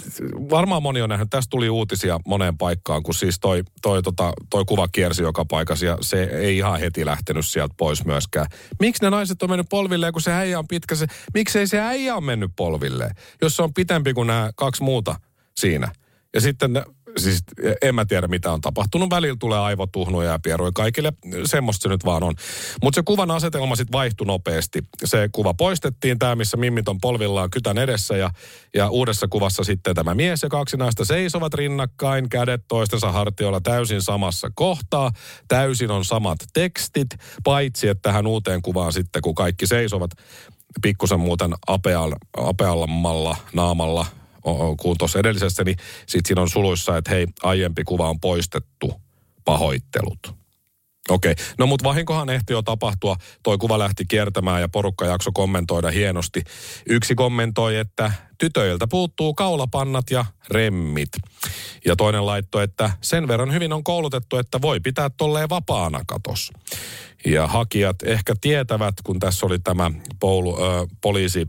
varmaan 0.50 0.82
moni 0.82 1.02
on 1.02 1.08
nähnyt, 1.08 1.30
tästä 1.30 1.50
tuli 1.50 1.70
uutisia 1.70 2.20
moneen 2.26 2.58
paikkaan, 2.58 3.02
kun 3.02 3.14
siis 3.14 3.40
toi, 3.40 3.62
toi, 3.82 4.02
tota, 4.02 4.32
toi 4.50 4.64
kuva 4.64 4.88
kiersi 4.88 5.22
joka 5.22 5.44
paikassa 5.44 5.86
ja 5.86 5.98
se 6.00 6.22
ei 6.22 6.56
ihan 6.56 6.80
heti 6.80 7.06
lähtenyt 7.06 7.46
sieltä 7.46 7.74
pois 7.78 8.04
myöskään. 8.04 8.46
Miksi 8.80 9.02
ne 9.02 9.10
naiset 9.10 9.42
on 9.42 9.50
mennyt 9.50 9.68
polvilleen, 9.70 10.12
kun 10.12 10.22
se 10.22 10.32
äijä 10.32 10.58
on 10.58 10.68
pitkä? 10.68 10.94
Se, 10.94 11.06
miksei 11.34 11.66
se 11.66 11.80
äijä 11.80 12.16
on 12.16 12.24
mennyt 12.24 12.50
polvilleen, 12.56 13.14
jos 13.42 13.56
se 13.56 13.62
on 13.62 13.74
pitempi 13.74 14.14
kuin 14.14 14.26
nämä 14.26 14.50
kaksi 14.56 14.82
muuta 14.82 15.20
siinä? 15.56 15.92
Ja 16.34 16.40
sitten 16.40 16.82
siis 17.16 17.42
en 17.82 17.94
mä 17.94 18.04
tiedä 18.04 18.28
mitä 18.28 18.52
on 18.52 18.60
tapahtunut. 18.60 19.10
Välillä 19.10 19.36
tulee 19.40 19.58
aivotuhnuja 19.58 20.30
ja 20.30 20.38
pieruja 20.38 20.72
kaikille. 20.74 21.12
Semmoista 21.44 21.82
se 21.82 21.88
nyt 21.88 22.04
vaan 22.04 22.22
on. 22.22 22.34
Mutta 22.82 22.98
se 22.98 23.02
kuvan 23.02 23.30
asetelma 23.30 23.76
sitten 23.76 23.92
vaihtui 23.92 24.26
nopeasti. 24.26 24.78
Se 25.04 25.28
kuva 25.32 25.54
poistettiin, 25.54 26.18
tämä 26.18 26.36
missä 26.36 26.56
mimmit 26.56 26.88
on 26.88 27.00
polvillaan 27.00 27.50
kytän 27.50 27.78
edessä 27.78 28.16
ja, 28.16 28.30
ja 28.74 28.88
uudessa 28.88 29.28
kuvassa 29.28 29.64
sitten 29.64 29.94
tämä 29.94 30.14
mies 30.14 30.42
ja 30.42 30.48
kaksi 30.48 30.76
naista 30.76 31.04
seisovat 31.04 31.54
rinnakkain, 31.54 32.28
kädet 32.28 32.64
toistensa 32.68 33.12
hartioilla 33.12 33.60
täysin 33.60 34.02
samassa 34.02 34.50
kohtaa. 34.54 35.10
Täysin 35.48 35.90
on 35.90 36.04
samat 36.04 36.38
tekstit, 36.52 37.08
paitsi 37.44 37.88
että 37.88 38.02
tähän 38.02 38.26
uuteen 38.26 38.62
kuvaan 38.62 38.92
sitten, 38.92 39.22
kun 39.22 39.34
kaikki 39.34 39.66
seisovat 39.66 40.10
pikkusen 40.82 41.20
muuten 41.20 41.54
apeal, 41.66 42.12
apeallammalla 42.36 43.36
naamalla 43.52 44.06
kuin 44.80 44.98
tuossa 44.98 45.18
edellisessä, 45.18 45.64
niin 45.64 45.76
sitten 46.06 46.28
siinä 46.28 46.42
on 46.42 46.48
suluissa, 46.48 46.96
että 46.96 47.10
hei, 47.10 47.26
aiempi 47.42 47.84
kuva 47.84 48.10
on 48.10 48.20
poistettu, 48.20 48.92
pahoittelut. 49.44 50.38
Okei, 51.08 51.32
okay. 51.32 51.44
no 51.58 51.66
mutta 51.66 51.84
vahinkohan 51.84 52.30
ehti 52.30 52.52
jo 52.52 52.62
tapahtua. 52.62 53.16
Toi 53.42 53.58
kuva 53.58 53.78
lähti 53.78 54.04
kiertämään 54.08 54.60
ja 54.60 54.68
porukka 54.68 55.06
jakso 55.06 55.30
kommentoida 55.34 55.90
hienosti. 55.90 56.42
Yksi 56.88 57.14
kommentoi, 57.14 57.76
että 57.76 58.12
tytöiltä 58.38 58.86
puuttuu 58.86 59.34
kaulapannat 59.34 60.10
ja 60.10 60.24
remmit. 60.50 61.08
Ja 61.84 61.96
toinen 61.96 62.26
laittoi, 62.26 62.64
että 62.64 62.90
sen 63.00 63.28
verran 63.28 63.52
hyvin 63.52 63.72
on 63.72 63.84
koulutettu, 63.84 64.36
että 64.36 64.62
voi 64.62 64.80
pitää 64.80 65.10
tolleen 65.10 65.48
vapaana 65.48 66.00
katos. 66.06 66.50
Ja 67.26 67.46
hakijat 67.46 67.96
ehkä 68.02 68.34
tietävät, 68.40 68.94
kun 69.04 69.18
tässä 69.18 69.46
oli 69.46 69.58
tämä 69.58 69.90
poulu, 70.20 70.62
ö, 70.62 70.86
poliisi 71.00 71.48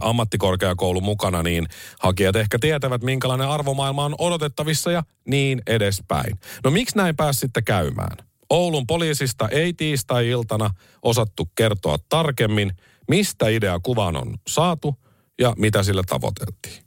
ammattikorkeakoulu 0.00 1.00
mukana, 1.00 1.42
niin 1.42 1.66
hakijat 2.00 2.36
ehkä 2.36 2.58
tietävät, 2.60 3.02
minkälainen 3.02 3.48
arvomaailma 3.48 4.04
on 4.04 4.14
odotettavissa 4.18 4.90
ja 4.90 5.02
niin 5.24 5.62
edespäin. 5.66 6.38
No 6.64 6.70
miksi 6.70 6.96
näin 6.96 7.16
pääsi 7.16 7.40
sitten 7.40 7.64
käymään? 7.64 8.16
Oulun 8.50 8.86
poliisista 8.86 9.48
ei 9.48 9.72
tiistai-iltana 9.72 10.70
osattu 11.02 11.48
kertoa 11.54 11.96
tarkemmin, 12.08 12.72
mistä 13.08 13.48
idea 13.48 13.80
kuvan 13.82 14.16
on 14.16 14.34
saatu 14.48 14.94
ja 15.38 15.54
mitä 15.58 15.82
sillä 15.82 16.02
tavoiteltiin. 16.08 16.84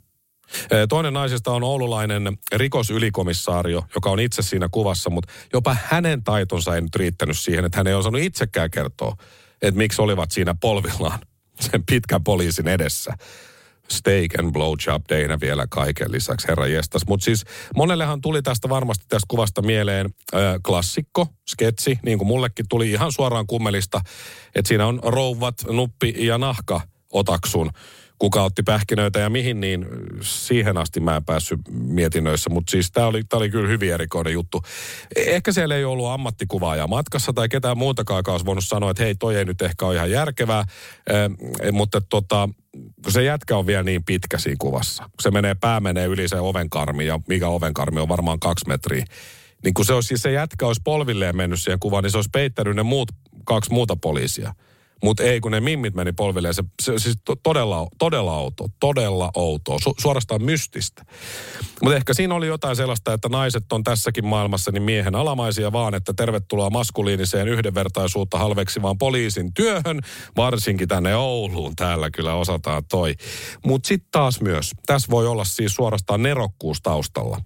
Toinen 0.90 1.14
naisista 1.14 1.52
on 1.52 1.64
oululainen 1.64 2.38
rikosylikomissaario, 2.56 3.86
joka 3.96 4.10
on 4.10 4.20
itse 4.20 4.42
siinä 4.42 4.70
kuvassa, 4.72 5.10
mutta 5.10 5.34
jopa 5.54 5.78
hänen 5.84 6.24
taitonsa 6.24 6.76
ei 6.76 6.82
nyt 6.82 6.96
riittänyt 6.96 7.40
siihen, 7.40 7.66
että 7.66 7.78
hän 7.78 7.88
ei 7.88 7.94
osannut 7.94 8.22
itsekään 8.22 8.72
kertoa, 8.72 9.16
että 9.62 9.78
miksi 9.78 10.02
olivat 10.02 10.32
siinä 10.32 10.56
polvillaan 10.62 11.20
sen 11.62 11.84
pitkän 11.86 12.24
poliisin 12.24 12.68
edessä. 12.68 13.14
Steak 13.92 14.40
and 14.40 14.52
blowjob 14.52 15.04
dayna 15.10 15.40
vielä 15.40 15.68
kaiken 15.70 16.12
lisäksi, 16.12 16.48
herra 16.48 16.68
jestas. 16.68 17.02
Mutta 17.08 17.24
siis 17.24 17.46
monellehan 17.76 18.22
tuli 18.22 18.42
tästä 18.42 18.70
varmasti 18.70 19.06
tästä 19.08 19.26
kuvasta 19.28 19.62
mieleen 19.62 20.06
äh, 20.36 20.42
klassikko, 20.66 21.28
sketsi, 21.50 22.00
niin 22.04 22.18
kuin 22.18 22.28
mullekin 22.28 22.66
tuli 22.70 22.92
ihan 22.92 23.12
suoraan 23.12 23.48
kummelista, 23.48 24.02
että 24.56 24.68
siinä 24.68 24.88
on 24.88 25.00
rouvat, 25.04 25.56
nuppi 25.70 26.14
ja 26.18 26.38
nahka 26.38 26.82
otaksun 27.14 27.72
kuka 28.22 28.44
otti 28.44 28.64
pähkinöitä 28.64 29.20
ja 29.20 29.30
mihin, 29.30 29.60
niin 29.60 29.86
siihen 30.22 30.78
asti 30.78 31.00
mä 31.00 31.16
en 31.16 31.26
päässyt 31.26 31.60
mietinnöissä. 31.72 32.50
Mutta 32.50 32.72
siis 32.72 32.92
tämä 32.92 33.08
oli, 33.08 33.22
oli 33.34 33.50
kyllä 33.50 33.68
hyvin 33.68 33.94
erikoinen 33.94 34.34
juttu. 34.34 34.64
Ehkä 35.16 35.52
siellä 35.52 35.76
ei 35.76 35.86
ollut 35.86 36.08
ammattikuvaajaa 36.08 36.88
matkassa 36.88 37.34
tai 37.34 37.50
ketään 37.50 37.78
muutakaan, 37.78 38.20
joka 38.20 38.32
olisi 38.32 38.46
voinut 38.46 38.64
sanoa, 38.68 38.92
että 38.92 39.04
hei, 39.04 39.16
toi 39.16 39.36
ei 39.36 39.46
nyt 39.46 39.62
ehkä 39.62 39.86
ole 39.86 39.96
ihan 39.96 40.12
järkevää. 40.12 40.66
Eh, 41.10 41.72
mutta 41.72 42.02
tota, 42.02 42.50
se 43.10 43.24
jätkä 43.24 43.58
on 43.58 43.68
vielä 43.68 43.84
niin 43.84 44.04
pitkä 44.04 44.38
siinä 44.38 44.56
kuvassa. 44.60 45.10
Se 45.22 45.32
menee, 45.32 45.56
pää 45.56 45.80
menee 45.80 46.06
yli 46.06 46.28
se 46.28 46.40
ovenkarmi 46.40 47.06
ja 47.06 47.20
mikä 47.28 47.48
ovenkarmi 47.48 48.00
on 48.00 48.10
varmaan 48.10 48.40
kaksi 48.40 48.68
metriä. 48.68 49.06
Niin 49.64 49.74
kun 49.74 49.86
se, 49.86 49.94
olisi, 49.94 50.18
se 50.18 50.32
jätkä 50.32 50.68
olisi 50.68 50.82
polvilleen 50.84 51.38
mennyt 51.38 51.62
siihen 51.62 51.80
kuvaan, 51.80 52.04
niin 52.04 52.12
se 52.12 52.18
olisi 52.18 52.30
peittänyt 52.34 52.76
ne 52.76 52.84
muut, 52.84 53.12
kaksi 53.46 53.74
muuta 53.74 53.96
poliisia. 53.96 54.54
Mutta 55.04 55.24
ei, 55.24 55.40
kun 55.40 55.52
ne 55.52 55.60
mimmit 55.60 55.94
meni 55.94 56.12
polvilleen. 56.12 56.54
Se, 56.54 56.64
se 56.82 57.00
siis 57.00 57.16
todella, 57.44 57.88
todella 58.00 58.38
outo, 58.38 58.68
todella 58.80 59.32
outoa, 59.36 59.78
su, 59.84 59.94
suorastaan 59.98 60.44
mystistä. 60.44 61.06
Mutta 61.82 61.96
ehkä 61.96 62.14
siinä 62.14 62.36
oli 62.36 62.48
jotain 62.48 62.76
sellaista, 62.76 63.14
että 63.14 63.30
naiset 63.30 63.74
on 63.74 63.84
tässäkin 63.84 64.26
maailmassa 64.26 64.72
niin 64.72 64.84
miehen 64.84 65.16
alamaisia 65.16 65.72
vaan, 65.72 65.94
että 65.94 66.14
tervetuloa 66.14 66.70
maskuliiniseen 66.70 67.48
yhdenvertaisuutta 67.48 68.38
halveksivaan 68.38 68.98
poliisin 68.98 69.54
työhön, 69.54 70.02
varsinkin 70.38 70.88
tänne 70.88 71.16
Ouluun. 71.16 71.76
Täällä 71.76 72.10
kyllä 72.12 72.34
osataan 72.34 72.84
toi. 72.90 73.16
Mutta 73.66 73.88
sitten 73.88 74.12
taas 74.12 74.42
myös, 74.42 74.72
tässä 74.86 75.12
voi 75.12 75.28
olla 75.28 75.46
siis 75.46 75.76
suorastaan 75.76 76.24
nerokkuus 76.24 76.82
taustalla. 76.82 77.38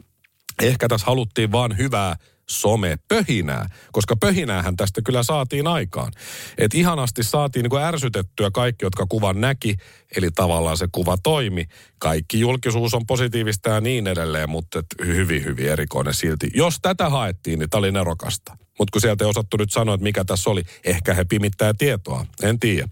Ehkä 0.62 0.88
tässä 0.88 1.08
haluttiin 1.08 1.52
vaan 1.52 1.78
hyvää 1.78 2.16
somepöhinää, 2.50 3.70
koska 3.92 4.16
pöhinäähän 4.16 4.76
tästä 4.76 5.02
kyllä 5.02 5.24
saatiin 5.24 5.68
aikaan. 5.68 6.12
Et 6.58 6.74
ihanasti 6.74 7.24
saatiin 7.24 7.64
niin 7.64 7.84
ärsytettyä 7.84 8.52
kaikki, 8.52 8.86
jotka 8.86 9.06
kuvan 9.10 9.42
näki, 9.42 9.76
eli 10.18 10.32
tavallaan 10.32 10.78
se 10.78 10.88
kuva 10.92 11.18
toimi. 11.24 11.66
Kaikki 12.00 12.40
julkisuus 12.40 12.94
on 12.94 13.06
positiivista 13.06 13.70
ja 13.70 13.82
niin 13.82 14.08
edelleen, 14.08 14.50
mutta 14.50 14.84
hyvin, 15.06 15.44
hyvin 15.44 15.70
erikoinen 15.70 16.14
silti. 16.14 16.50
Jos 16.54 16.78
tätä 16.82 17.10
haettiin, 17.10 17.60
niin 17.60 17.70
tämä 17.70 17.80
oli 17.80 17.92
nerokasta. 17.92 18.58
Mutta 18.80 18.92
kun 18.92 19.02
sieltä 19.02 19.24
ei 19.24 19.30
osattu 19.30 19.58
nyt 19.58 19.72
sanoa, 19.72 19.96
että 19.96 20.04
mikä 20.04 20.24
tässä 20.24 20.50
oli, 20.50 20.64
ehkä 20.84 21.14
he 21.14 21.26
pimittää 21.26 21.74
tietoa, 21.78 22.26
en 22.44 22.60
tiedä. 22.60 22.88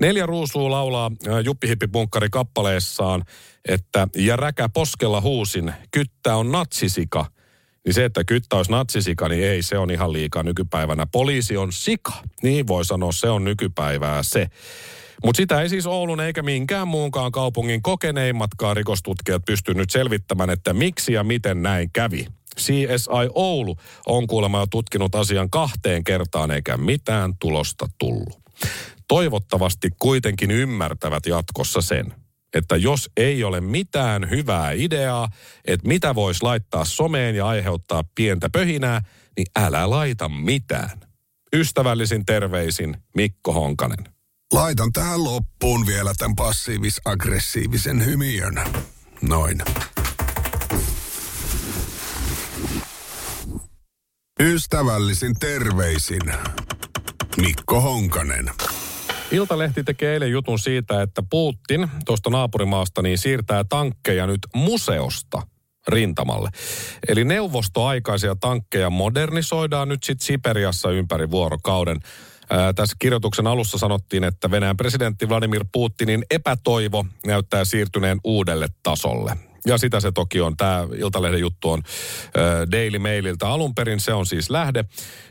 Neljä 0.00 0.26
ruusua 0.26 0.70
laulaa 0.70 1.10
Juppihippipunkkari 1.44 2.28
kappaleessaan, 2.30 3.24
että 3.68 4.08
ja 4.16 4.36
räkä 4.36 4.68
poskella 4.68 5.20
huusin, 5.20 5.72
kyttä 5.90 6.36
on 6.36 6.52
natsisika– 6.52 7.26
niin 7.86 7.94
se, 7.94 8.04
että 8.04 8.24
kyttä 8.24 8.56
olisi 8.56 8.70
natsisika, 8.70 9.28
niin 9.28 9.44
ei, 9.44 9.62
se 9.62 9.78
on 9.78 9.90
ihan 9.90 10.12
liikaa 10.12 10.42
nykypäivänä. 10.42 11.06
Poliisi 11.12 11.56
on 11.56 11.72
sika. 11.72 12.12
Niin 12.42 12.66
voi 12.66 12.84
sanoa, 12.84 13.12
se 13.12 13.28
on 13.28 13.44
nykypäivää 13.44 14.22
se. 14.22 14.46
Mutta 15.24 15.36
sitä 15.36 15.60
ei 15.62 15.68
siis 15.68 15.86
Oulun 15.86 16.20
eikä 16.20 16.42
minkään 16.42 16.88
muunkaan 16.88 17.32
kaupungin 17.32 17.82
kokeneimmatkaan 17.82 18.76
rikostutkijat 18.76 19.44
pystynyt 19.44 19.90
selvittämään, 19.90 20.50
että 20.50 20.74
miksi 20.74 21.12
ja 21.12 21.24
miten 21.24 21.62
näin 21.62 21.90
kävi. 21.92 22.26
CSI 22.60 23.30
Oulu 23.34 23.76
on 24.06 24.26
kuulemma 24.26 24.60
jo 24.60 24.66
tutkinut 24.66 25.14
asian 25.14 25.50
kahteen 25.50 26.04
kertaan 26.04 26.50
eikä 26.50 26.76
mitään 26.76 27.34
tulosta 27.40 27.86
tullut. 27.98 28.40
Toivottavasti 29.08 29.88
kuitenkin 29.98 30.50
ymmärtävät 30.50 31.26
jatkossa 31.26 31.80
sen, 31.80 32.14
että 32.54 32.76
jos 32.76 33.10
ei 33.16 33.44
ole 33.44 33.60
mitään 33.60 34.30
hyvää 34.30 34.72
ideaa, 34.72 35.28
että 35.64 35.88
mitä 35.88 36.14
voisi 36.14 36.42
laittaa 36.42 36.84
someen 36.84 37.34
ja 37.36 37.46
aiheuttaa 37.46 38.04
pientä 38.14 38.50
pöhinää, 38.50 39.00
niin 39.36 39.46
älä 39.58 39.90
laita 39.90 40.28
mitään. 40.28 41.00
Ystävällisin 41.52 42.24
terveisin 42.26 42.96
Mikko 43.16 43.52
Honkanen. 43.52 44.04
Laitan 44.52 44.92
tähän 44.92 45.24
loppuun 45.24 45.86
vielä 45.86 46.12
tämän 46.18 46.36
passiivis-aggressiivisen 46.36 48.04
hymiön. 48.04 48.54
Noin. 49.22 49.62
Ystävällisin 54.40 55.34
terveisin 55.40 56.22
Mikko 57.36 57.80
Honkanen. 57.80 58.50
Iltalehti 59.32 59.84
tekee 59.84 60.12
eilen 60.12 60.30
jutun 60.30 60.58
siitä, 60.58 61.02
että 61.02 61.22
Putin 61.30 61.90
tuosta 62.04 62.30
naapurimaasta 62.30 63.02
niin 63.02 63.18
siirtää 63.18 63.64
tankkeja 63.64 64.26
nyt 64.26 64.40
museosta 64.54 65.42
rintamalle. 65.88 66.50
Eli 67.08 67.24
neuvostoaikaisia 67.24 68.36
tankkeja 68.40 68.90
modernisoidaan 68.90 69.88
nyt 69.88 70.02
sitten 70.02 70.26
Siperiassa 70.26 70.90
ympäri 70.90 71.30
vuorokauden. 71.30 72.00
Ää, 72.50 72.72
tässä 72.72 72.96
kirjoituksen 72.98 73.46
alussa 73.46 73.78
sanottiin, 73.78 74.24
että 74.24 74.50
Venäjän 74.50 74.76
presidentti 74.76 75.28
Vladimir 75.28 75.64
Putinin 75.72 76.24
epätoivo 76.30 77.06
näyttää 77.26 77.64
siirtyneen 77.64 78.20
uudelle 78.24 78.68
tasolle. 78.82 79.49
Ja 79.66 79.78
sitä 79.78 80.00
se 80.00 80.12
toki 80.12 80.40
on. 80.40 80.56
Tämä 80.56 80.86
Iltalehden 80.96 81.40
juttu 81.40 81.70
on 81.70 81.82
äh, 81.84 81.92
Daily 82.72 82.98
Maililta 82.98 83.52
alun 83.52 83.74
perin. 83.74 84.00
Se 84.00 84.12
on 84.12 84.26
siis 84.26 84.50
lähde. 84.50 84.84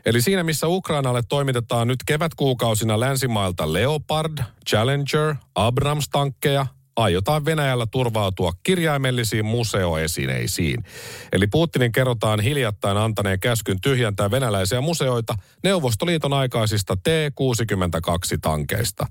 Eli 0.05 0.21
siinä, 0.21 0.43
missä 0.43 0.67
Ukrainalle 0.67 1.21
toimitetaan 1.29 1.87
nyt 1.87 1.99
kevätkuukausina 2.05 2.99
länsimailta 2.99 3.73
Leopard, 3.73 4.37
Challenger, 4.69 5.35
Abrams-tankkeja, 5.55 6.65
aiotaan 6.95 7.45
Venäjällä 7.45 7.85
turvautua 7.91 8.51
kirjaimellisiin 8.63 9.45
museoesineisiin. 9.45 10.83
Eli 11.31 11.47
Putinin 11.47 11.91
kerrotaan 11.91 12.39
hiljattain 12.39 12.97
antaneen 12.97 13.39
käskyn 13.39 13.81
tyhjentää 13.81 14.31
venäläisiä 14.31 14.81
museoita 14.81 15.35
Neuvostoliiton 15.63 16.33
aikaisista 16.33 16.95
T-62-tankeista. 16.95 19.05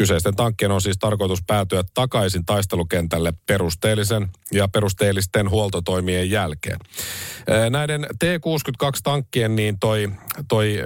Kyseisten 0.00 0.36
tankkien 0.36 0.70
on 0.70 0.80
siis 0.80 0.98
tarkoitus 0.98 1.42
päätyä 1.46 1.84
takaisin 1.94 2.44
taistelukentälle 2.44 3.32
perusteellisen 3.46 4.28
ja 4.52 4.68
perusteellisten 4.68 5.50
huoltotoimien 5.50 6.30
jälkeen. 6.30 6.78
Näiden 7.70 8.06
T-62-tankkien 8.18 9.56
niin 9.56 9.78
toi, 9.78 10.08
toi 10.48 10.78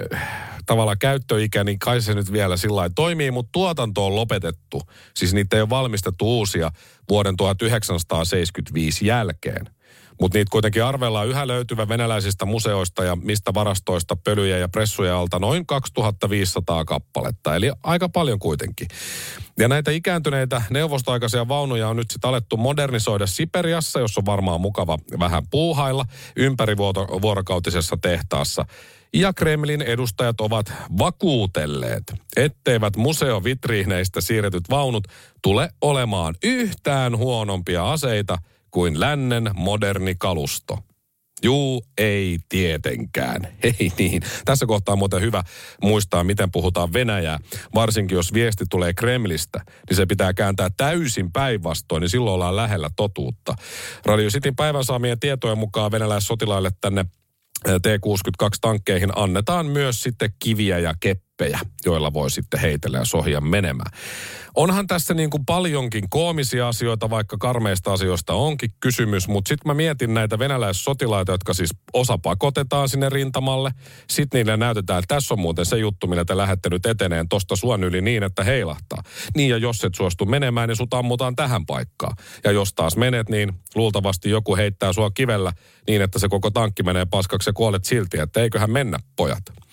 tavallaan 0.65 0.99
käyttöikä, 0.99 1.63
niin 1.63 1.79
kai 1.79 2.01
se 2.01 2.13
nyt 2.13 2.31
vielä 2.31 2.57
sillä 2.57 2.89
toimii, 2.95 3.31
mutta 3.31 3.49
tuotanto 3.51 4.05
on 4.05 4.15
lopetettu. 4.15 4.81
Siis 5.13 5.33
niitä 5.33 5.55
ei 5.55 5.61
ole 5.61 5.69
valmistettu 5.69 6.37
uusia 6.37 6.71
vuoden 7.09 7.37
1975 7.37 9.07
jälkeen. 9.07 9.74
Mutta 10.21 10.37
niitä 10.37 10.49
kuitenkin 10.51 10.83
arvellaan 10.83 11.27
yhä 11.27 11.47
löytyvä 11.47 11.87
venäläisistä 11.87 12.45
museoista 12.45 13.03
ja 13.03 13.15
mistä 13.15 13.53
varastoista 13.53 14.15
pölyjä 14.15 14.57
ja 14.57 14.69
pressuja 14.69 15.19
alta 15.19 15.39
noin 15.39 15.65
2500 15.65 16.85
kappaletta. 16.85 17.55
Eli 17.55 17.71
aika 17.83 18.09
paljon 18.09 18.39
kuitenkin. 18.39 18.87
Ja 19.59 19.67
näitä 19.67 19.91
ikääntyneitä 19.91 20.61
neuvostoaikaisia 20.69 21.47
vaunuja 21.47 21.89
on 21.89 21.95
nyt 21.95 22.11
sitten 22.11 22.29
alettu 22.29 22.57
modernisoida 22.57 23.27
Siperiassa, 23.27 23.99
jossa 23.99 24.21
on 24.21 24.25
varmaan 24.25 24.61
mukava 24.61 24.97
vähän 25.19 25.43
puuhailla 25.51 26.05
ympärivuorokautisessa 26.35 27.97
tehtaassa. 28.01 28.65
Ja 29.13 29.33
Kremlin 29.33 29.81
edustajat 29.81 30.41
ovat 30.41 30.73
vakuutelleet, 30.97 32.03
etteivät 32.35 32.95
museovitriineistä 32.95 34.21
siirretyt 34.21 34.63
vaunut 34.69 35.07
tule 35.41 35.69
olemaan 35.81 36.35
yhtään 36.43 37.17
huonompia 37.17 37.91
aseita– 37.91 38.37
kuin 38.75 38.99
lännen 38.99 39.49
moderni 39.53 40.15
kalusto. 40.15 40.79
Juu, 41.43 41.85
ei 41.97 42.39
tietenkään. 42.49 43.47
Ei 43.63 43.91
niin. 43.97 44.21
Tässä 44.45 44.65
kohtaa 44.65 44.93
on 44.93 44.99
muuten 44.99 45.21
hyvä 45.21 45.43
muistaa, 45.81 46.23
miten 46.23 46.51
puhutaan 46.51 46.93
Venäjää. 46.93 47.39
Varsinkin 47.75 48.15
jos 48.15 48.33
viesti 48.33 48.65
tulee 48.69 48.93
Kremlistä, 48.93 49.61
niin 49.89 49.97
se 49.97 50.05
pitää 50.05 50.33
kääntää 50.33 50.69
täysin 50.77 51.31
päinvastoin, 51.31 52.01
niin 52.01 52.09
silloin 52.09 52.33
ollaan 52.33 52.55
lähellä 52.55 52.89
totuutta. 52.95 53.55
Radio 54.05 54.29
Cityn 54.29 54.55
päivän 54.55 54.85
saamien 54.85 55.19
tietojen 55.19 55.57
mukaan 55.57 55.91
venäläissotilaille 55.91 56.71
tänne 56.81 57.05
T-62-tankkeihin 57.63 59.11
annetaan 59.15 59.65
myös 59.65 60.03
sitten 60.03 60.33
kiviä 60.39 60.79
ja 60.79 60.93
keppejä, 60.99 61.24
joilla 61.85 62.13
voi 62.13 62.31
sitten 62.31 62.59
heitellä 62.59 62.97
ja 62.97 63.05
sohia 63.05 63.41
menemään. 63.41 63.91
Onhan 64.55 64.87
tässä 64.87 65.13
niin 65.13 65.29
kuin 65.29 65.45
paljonkin 65.45 66.09
koomisia 66.09 66.67
asioita, 66.67 67.09
vaikka 67.09 67.37
karmeista 67.37 67.93
asioista 67.93 68.33
onkin 68.33 68.69
kysymys, 68.79 69.27
mutta 69.27 69.49
sitten 69.49 69.69
mä 69.69 69.73
mietin 69.73 70.13
näitä 70.13 70.39
venäläissotilaita, 70.39 71.31
jotka 71.31 71.53
siis 71.53 71.69
osa 71.93 72.17
pakotetaan 72.17 72.89
sinne 72.89 73.09
rintamalle. 73.09 73.71
Sitten 74.09 74.39
niille 74.39 74.57
näytetään, 74.57 74.99
että 74.99 75.15
tässä 75.15 75.33
on 75.33 75.39
muuten 75.39 75.65
se 75.65 75.77
juttu, 75.77 76.07
millä 76.07 76.25
te 76.25 76.37
lähette 76.37 76.69
nyt 76.69 76.85
eteneen 76.85 77.29
tosta 77.29 77.55
suon 77.55 77.83
yli 77.83 78.01
niin, 78.01 78.23
että 78.23 78.43
heilahtaa. 78.43 79.03
Niin 79.35 79.49
ja 79.49 79.57
jos 79.57 79.83
et 79.83 79.95
suostu 79.95 80.25
menemään, 80.25 80.69
niin 80.69 80.75
sut 80.75 80.93
ammutaan 80.93 81.35
tähän 81.35 81.65
paikkaan. 81.65 82.17
Ja 82.43 82.51
jos 82.51 82.73
taas 82.73 82.97
menet, 82.97 83.29
niin 83.29 83.53
luultavasti 83.75 84.29
joku 84.29 84.55
heittää 84.55 84.93
sua 84.93 85.11
kivellä 85.11 85.53
niin, 85.87 86.01
että 86.01 86.19
se 86.19 86.27
koko 86.29 86.51
tankki 86.51 86.83
menee 86.83 87.05
paskaksi 87.05 87.49
ja 87.49 87.53
kuolet 87.53 87.85
silti, 87.85 88.19
että 88.19 88.41
eiköhän 88.41 88.71
mennä 88.71 88.99
pojat. 89.15 89.64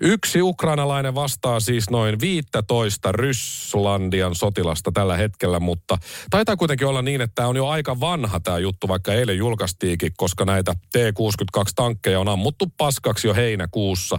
Yksi 0.00 0.42
ukrainalainen 0.42 1.14
vastaa 1.14 1.60
siis 1.60 1.90
noin 1.90 2.20
15 2.20 3.12
Rysslandian 3.12 4.34
sotilasta 4.34 4.92
tällä 4.92 5.16
hetkellä, 5.16 5.60
mutta 5.60 5.98
taitaa 6.30 6.56
kuitenkin 6.56 6.86
olla 6.86 7.02
niin, 7.02 7.20
että 7.20 7.34
tämä 7.34 7.48
on 7.48 7.56
jo 7.56 7.66
aika 7.68 8.00
vanha 8.00 8.40
tämä 8.40 8.58
juttu, 8.58 8.88
vaikka 8.88 9.12
eilen 9.12 9.36
julkaistiinkin, 9.36 10.12
koska 10.16 10.44
näitä 10.44 10.72
T-62-tankkeja 10.92 12.20
on 12.20 12.28
ammuttu 12.28 12.72
paskaksi 12.76 13.26
jo 13.26 13.34
heinäkuussa. 13.34 14.18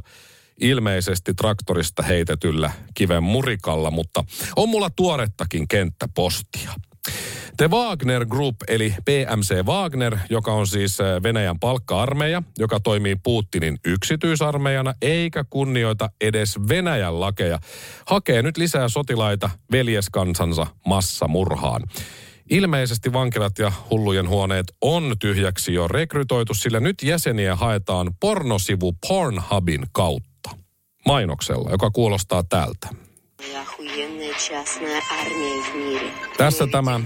ilmeisesti 0.61 1.33
traktorista 1.33 2.03
heitetyllä 2.03 2.71
kiven 2.93 3.23
murikalla, 3.23 3.91
mutta 3.91 4.23
on 4.55 4.69
mulla 4.69 4.89
tuorettakin 4.89 5.67
kenttäpostia. 5.67 6.73
The 7.57 7.69
Wagner 7.69 8.25
Group, 8.25 8.55
eli 8.67 8.95
PMC 9.05 9.65
Wagner, 9.65 10.17
joka 10.29 10.53
on 10.53 10.67
siis 10.67 11.01
äh, 11.01 11.23
Venäjän 11.23 11.59
palkka-armeija, 11.59 12.43
joka 12.57 12.79
toimii 12.79 13.15
Putinin 13.23 13.77
yksityisarmeijana, 13.85 14.93
eikä 15.01 15.45
kunnioita 15.49 16.09
edes 16.21 16.59
Venäjän 16.67 17.19
lakeja, 17.19 17.59
hakee 18.05 18.41
nyt 18.41 18.57
lisää 18.57 18.89
sotilaita 18.89 19.49
veljeskansansa 19.71 20.67
massamurhaan. 20.85 21.83
Ilmeisesti 22.49 23.13
vankilat 23.13 23.59
ja 23.59 23.71
hullujen 23.89 24.29
huoneet 24.29 24.65
on 24.81 25.15
tyhjäksi 25.19 25.73
jo 25.73 25.87
rekrytoitu, 25.87 26.53
sillä 26.53 26.79
nyt 26.79 27.03
jäseniä 27.03 27.55
haetaan 27.55 28.11
pornosivu 28.19 28.93
Pornhubin 29.07 29.85
kautta. 29.91 30.49
Mainoksella, 31.05 31.71
joka 31.71 31.91
kuulostaa 31.91 32.43
tältä. 32.43 33.06
Tässä 36.37 36.67
tämä 36.71 36.93
ä, 36.95 37.01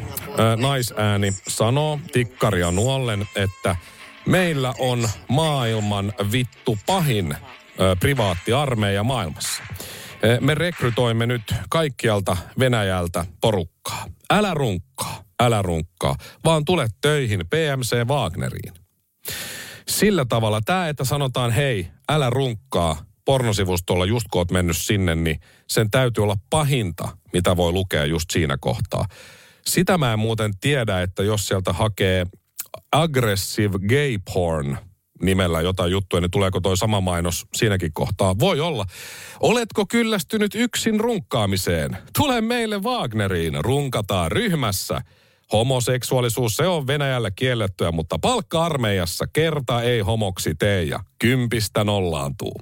naisääni 0.55 1.33
sanoo 1.47 1.99
tikkaria 2.11 2.71
nuollen, 2.71 3.27
että 3.35 3.75
meillä 4.25 4.73
on 4.79 5.09
maailman 5.27 6.13
vittu 6.31 6.77
pahin 6.85 7.35
privaattiarmeija 7.99 9.03
maailmassa. 9.03 9.63
Me 10.39 10.55
rekrytoimme 10.55 11.25
nyt 11.25 11.41
kaikkialta 11.69 12.37
Venäjältä 12.59 13.25
porukkaa. 13.41 14.05
Älä 14.29 14.53
runkkaa, 14.53 15.23
älä 15.39 15.61
runkkaa, 15.61 16.15
vaan 16.45 16.65
tule 16.65 16.87
töihin 17.01 17.39
PMC 17.39 18.07
Wagneriin. 18.07 18.73
Sillä 19.87 20.25
tavalla 20.25 20.61
tämä, 20.65 20.87
että 20.89 21.03
sanotaan 21.03 21.51
hei, 21.51 21.87
älä 22.09 22.29
runkkaa, 22.29 23.05
pornosivustolla 23.25 24.05
just 24.05 24.25
kun 24.31 24.39
oot 24.39 24.51
mennyt 24.51 24.77
sinne, 24.77 25.15
niin 25.15 25.39
sen 25.67 25.91
täytyy 25.91 26.23
olla 26.23 26.35
pahinta, 26.49 27.17
mitä 27.33 27.57
voi 27.57 27.71
lukea 27.71 28.05
just 28.05 28.31
siinä 28.31 28.57
kohtaa. 28.61 29.05
Sitä 29.65 29.97
mä 29.97 30.13
en 30.13 30.19
muuten 30.19 30.51
tiedä, 30.61 31.01
että 31.01 31.23
jos 31.23 31.47
sieltä 31.47 31.73
hakee 31.73 32.25
aggressive 32.91 33.79
gay 33.89 34.17
porn 34.33 34.77
nimellä 35.21 35.61
jotain 35.61 35.91
juttuja, 35.91 36.21
niin 36.21 36.31
tuleeko 36.31 36.59
toi 36.59 36.77
sama 36.77 37.01
mainos 37.01 37.45
siinäkin 37.55 37.93
kohtaa? 37.93 38.39
Voi 38.39 38.59
olla. 38.59 38.85
Oletko 39.39 39.85
kyllästynyt 39.85 40.55
yksin 40.55 40.99
runkkaamiseen? 40.99 41.97
Tule 42.17 42.41
meille 42.41 42.79
Wagneriin, 42.79 43.53
runkataan 43.59 44.31
ryhmässä. 44.31 45.01
Homoseksuaalisuus, 45.51 46.55
se 46.55 46.67
on 46.67 46.87
Venäjällä 46.87 47.31
kiellettyä, 47.31 47.91
mutta 47.91 48.19
palkka-armeijassa 48.19 49.25
kerta 49.33 49.81
ei 49.81 49.99
homoksi 49.99 50.55
tee 50.55 50.83
ja 50.83 50.99
kympistä 51.19 51.83
nollaantuu 51.83 52.53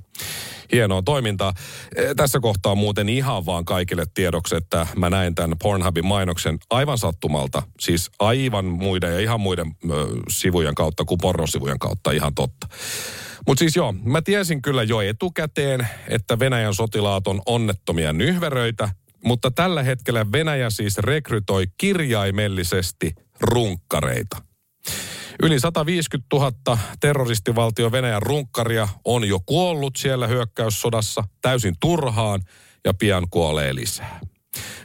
hienoa 0.72 1.02
toimintaa. 1.02 1.54
E, 1.96 2.16
tässä 2.16 2.40
kohtaa 2.40 2.76
muuten 2.76 3.10
ihan 3.10 3.46
vaan 3.46 3.66
kaikille 3.66 4.04
tiedoksi, 4.14 4.56
että 4.56 4.88
mä 4.96 5.10
näin 5.10 5.36
tämän 5.36 5.58
Pornhubin 5.64 6.06
mainoksen 6.06 6.58
aivan 6.70 6.98
sattumalta. 6.98 7.64
Siis 7.80 8.12
aivan 8.20 8.66
muiden 8.66 9.14
ja 9.14 9.20
ihan 9.20 9.42
muiden 9.42 9.76
ö, 9.92 10.08
sivujen 10.30 10.76
kautta 10.76 11.06
kuin 11.06 11.18
pornosivujen 11.22 11.80
kautta, 11.80 12.12
ihan 12.12 12.36
totta. 12.36 12.68
Mutta 13.48 13.60
siis 13.60 13.76
joo, 13.76 13.92
mä 14.04 14.22
tiesin 14.22 14.62
kyllä 14.62 14.84
jo 14.84 15.02
etukäteen, 15.02 15.88
että 16.08 16.40
Venäjän 16.40 16.74
sotilaat 16.74 17.28
on 17.28 17.42
onnettomia 17.46 18.14
nyhveröitä, 18.14 18.90
mutta 19.26 19.52
tällä 19.52 19.84
hetkellä 19.84 20.32
Venäjä 20.32 20.70
siis 20.70 20.98
rekrytoi 20.98 21.66
kirjaimellisesti 21.78 23.14
runkkareita. 23.42 24.38
Yli 25.44 25.60
150 25.60 26.36
000 26.36 26.78
terroristivaltio 27.00 27.92
Venäjän 27.92 28.22
runkkaria 28.22 28.88
on 29.06 29.28
jo 29.28 29.40
kuollut 29.46 29.96
siellä 29.96 30.28
hyökkäyssodassa 30.28 31.24
täysin 31.42 31.76
turhaan 31.80 32.42
ja 32.86 32.94
pian 32.94 33.28
kuolee 33.30 33.76
lisää. 33.76 34.20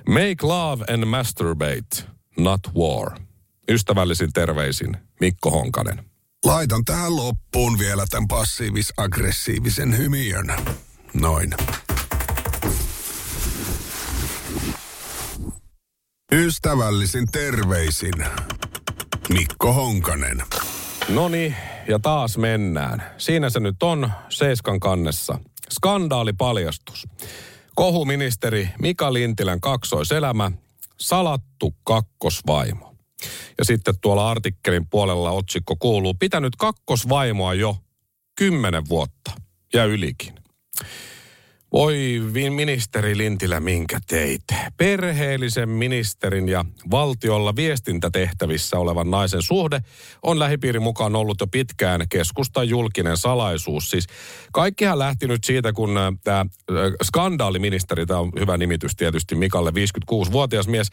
Make 0.08 0.36
love 0.42 0.84
and 0.94 1.04
masturbate, 1.04 2.12
not 2.38 2.60
war. 2.74 3.20
Ystävällisin 3.68 4.32
terveisin 4.32 4.96
Mikko 5.20 5.50
Honkanen. 5.50 6.04
Laitan 6.44 6.84
tähän 6.84 7.16
loppuun 7.16 7.78
vielä 7.78 8.04
tämän 8.10 8.28
passiivis-aggressiivisen 8.28 9.96
hymiön. 9.96 10.46
Noin. 11.14 11.54
Ystävällisin 16.32 17.26
terveisin 17.32 18.26
Mikko 19.28 19.72
Honkanen. 19.72 20.42
No 21.08 21.28
niin, 21.28 21.56
ja 21.88 21.98
taas 21.98 22.38
mennään. 22.38 23.02
Siinä 23.18 23.50
se 23.50 23.60
nyt 23.60 23.82
on, 23.82 24.10
Seiskan 24.28 24.80
kannessa. 24.80 25.38
Skandaalipaljastus. 25.70 27.06
Kohuministeri 27.74 28.68
Mika 28.78 29.12
Lintilän 29.12 29.60
kaksoiselämä, 29.60 30.50
salattu 31.00 31.74
kakkosvaimo. 31.84 32.94
Ja 33.58 33.64
sitten 33.64 33.94
tuolla 34.00 34.30
artikkelin 34.30 34.86
puolella 34.90 35.30
otsikko 35.30 35.76
kuuluu, 35.78 36.14
pitänyt 36.14 36.56
kakkosvaimoa 36.56 37.54
jo 37.54 37.76
kymmenen 38.36 38.88
vuotta 38.88 39.30
ja 39.74 39.84
ylikin. 39.84 40.34
Oi 41.76 42.20
ministeri 42.50 43.16
Lintilä, 43.16 43.60
minkä 43.60 43.98
teit? 44.06 44.44
Perheellisen 44.76 45.68
ministerin 45.68 46.48
ja 46.48 46.64
valtiolla 46.90 47.56
viestintätehtävissä 47.56 48.78
olevan 48.78 49.10
naisen 49.10 49.42
suhde 49.42 49.80
on 50.22 50.38
lähipiirin 50.38 50.82
mukaan 50.82 51.16
ollut 51.16 51.40
jo 51.40 51.46
pitkään 51.46 52.06
keskustan 52.08 52.68
julkinen 52.68 53.16
salaisuus. 53.16 53.90
Siis 53.90 54.06
kaikkihan 54.52 54.98
lähti 54.98 55.28
nyt 55.28 55.44
siitä, 55.44 55.72
kun 55.72 55.98
äh, 55.98 56.12
tämä 56.24 56.40
äh, 56.40 56.46
skandaaliministeri, 57.02 58.06
tämä 58.06 58.20
on 58.20 58.32
hyvä 58.40 58.56
nimitys 58.56 58.96
tietysti 58.96 59.34
Mikalle, 59.34 59.70
56-vuotias 59.70 60.68
mies, 60.68 60.88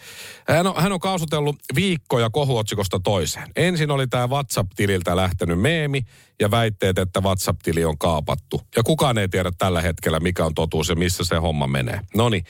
hän 0.48 0.68
on, 0.68 0.74
hän 0.78 0.92
on 0.92 1.00
kaasutellut 1.00 1.56
viikkoja 1.76 2.30
kohuotsikosta 2.30 3.00
toiseen. 3.04 3.48
Ensin 3.56 3.92
oli 3.92 4.08
tämä 4.08 4.28
WhatsApp-tililtä 4.28 5.16
lähtenyt 5.16 5.62
meemi, 5.62 6.06
ja 6.42 6.52
väitteet, 6.52 6.98
että 6.98 7.22
WhatsApp-tili 7.22 7.86
on 7.86 7.98
kaapattu. 7.98 8.62
Ja 8.76 8.84
kukaan 8.84 9.18
ei 9.18 9.30
tiedä 9.30 9.52
tällä 9.58 9.82
hetkellä, 9.82 10.20
mikä 10.20 10.46
on 10.46 10.54
totuus 10.54 10.90
ja 10.90 10.96
missä 10.96 11.24
se 11.24 11.36
homma 11.36 11.68
menee. 11.68 12.00
No 12.16 12.30
niin. 12.30 12.44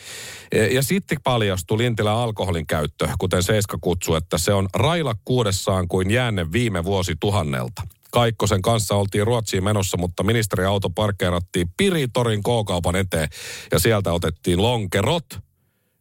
Ja 0.72 0.84
sitten 0.84 1.18
paljastui 1.24 1.78
Lintilän 1.78 2.16
alkoholin 2.16 2.68
käyttö, 2.68 3.08
kuten 3.20 3.44
Seiska 3.44 3.78
kutsui, 3.82 4.18
että 4.18 4.38
se 4.38 4.54
on 4.54 4.70
railakkuudessaan 4.74 5.88
kuin 5.88 6.12
jäänne 6.12 6.52
viime 6.52 6.84
vuosi 6.84 7.16
tuhannelta. 7.20 7.82
Kaikkosen 8.12 8.62
kanssa 8.62 8.96
oltiin 8.96 9.28
Ruotsiin 9.28 9.64
menossa, 9.64 9.98
mutta 9.98 10.24
ministeriauto 10.24 10.90
parkkeerattiin 10.90 11.68
Piritorin 11.78 12.44
K-kaupan 12.44 12.96
eteen 12.96 13.30
ja 13.72 13.80
sieltä 13.80 14.14
otettiin 14.14 14.62
lonkerot, 14.62 15.40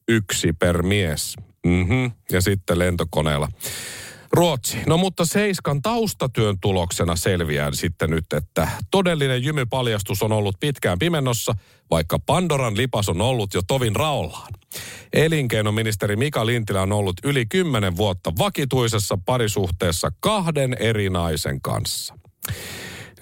yksi 0.09 0.53
per 0.53 0.83
mies. 0.83 1.37
Mm-hmm. 1.67 2.13
Ja 2.33 2.41
sitten 2.41 2.79
lentokoneella. 2.79 3.49
Ruotsi. 4.33 4.79
No 4.87 4.97
mutta 4.97 5.25
Seiskan 5.25 5.83
taustatyön 5.83 6.57
tuloksena 6.61 7.17
selviää 7.17 7.71
sitten 7.73 8.11
nyt, 8.11 8.33
että 8.33 8.69
todellinen 8.91 9.45
jymypaljastus 9.45 10.23
on 10.23 10.33
ollut 10.33 10.57
pitkään 10.61 10.99
pimennossa, 10.99 11.55
vaikka 11.91 12.19
Pandoran 12.19 12.77
lipas 12.77 13.09
on 13.09 13.21
ollut 13.21 13.55
jo 13.55 13.63
tovin 13.67 13.97
raollaan. 13.97 14.53
Elinkeinoministeri 15.13 16.17
Mika 16.17 16.47
Lintilä 16.47 16.83
on 16.83 16.93
ollut 16.93 17.17
yli 17.25 17.47
kymmenen 17.47 17.97
vuotta 17.97 18.33
vakituisessa 18.39 19.19
parisuhteessa 19.27 20.13
kahden 20.21 20.77
eri 20.81 21.11
naisen 21.11 21.61
kanssa. 21.61 22.15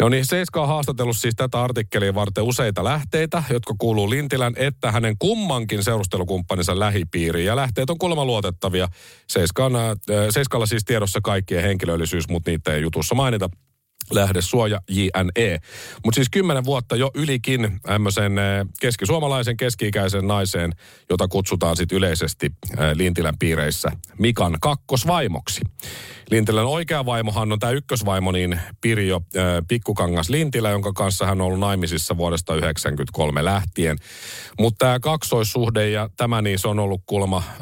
No 0.01 0.09
niin, 0.09 0.27
Seiska 0.27 0.63
on 0.63 0.69
haastatellut 0.69 1.17
siis 1.17 1.35
tätä 1.35 1.63
artikkelia 1.63 2.15
varten 2.15 2.45
useita 2.45 2.85
lähteitä, 2.85 3.43
jotka 3.51 3.75
kuuluu 3.79 4.11
Lintilän 4.11 4.53
että 4.57 4.93
hänen 4.93 5.17
kummankin 5.19 5.85
seurustelukumppaninsa 5.85 6.79
lähipiiriin. 6.79 7.47
Ja 7.47 7.57
lähteet 7.57 7.91
on 7.91 7.99
kuulemma 7.99 8.25
luotettavia. 8.25 8.89
Seiskan, 9.29 9.77
äh, 9.77 9.83
Seiskalla 10.31 10.67
siis 10.67 10.85
tiedossa 10.85 11.21
kaikkien 11.23 11.63
henkilöllisyys, 11.63 12.29
mutta 12.29 12.51
niitä 12.51 12.75
ei 12.75 12.83
jutussa 12.83 13.15
mainita 13.15 13.51
lähdesuoja 14.11 14.81
JNE. 14.89 15.61
Mutta 16.05 16.17
siis 16.17 16.29
kymmenen 16.31 16.65
vuotta 16.65 16.97
jo 16.97 17.11
ylikin 17.15 17.81
tämmöisen 17.83 18.39
äh, 18.39 18.67
keskisuomalaisen 18.81 19.57
keski-ikäisen 19.57 20.27
naiseen, 20.27 20.73
jota 21.11 21.29
kutsutaan 21.29 21.77
sitten 21.77 21.99
yleisesti 21.99 22.51
äh, 22.81 22.91
Lintilän 22.95 23.39
piireissä 23.39 23.91
Mikan 24.19 24.57
kakkosvaimoksi. 24.61 25.61
Lintilän 26.31 26.67
oikea 26.67 27.07
vaimohan 27.07 27.53
on 27.53 27.59
tämä 27.59 27.71
ykkösvaimo, 27.71 28.33
niin 28.33 28.61
Pirjo 28.81 29.17
äh, 29.37 29.43
Pikkukangas 29.69 30.31
Lintilä, 30.31 30.71
jonka 30.71 30.93
kanssa 30.93 31.27
hän 31.27 31.41
on 31.41 31.47
ollut 31.47 31.61
naimisissa 31.61 32.17
vuodesta 32.17 32.47
1993 32.47 33.45
lähtien. 33.45 33.99
Mutta 34.59 34.79
tämä 34.79 35.01
kaksoissuhde 35.01 35.91
ja 35.91 36.11
tämä 36.17 36.43
niin 36.43 36.59
se 36.59 36.69
on 36.69 36.79
ollut 36.79 37.03
kuulemma 37.07 37.37
äh, 37.37 37.55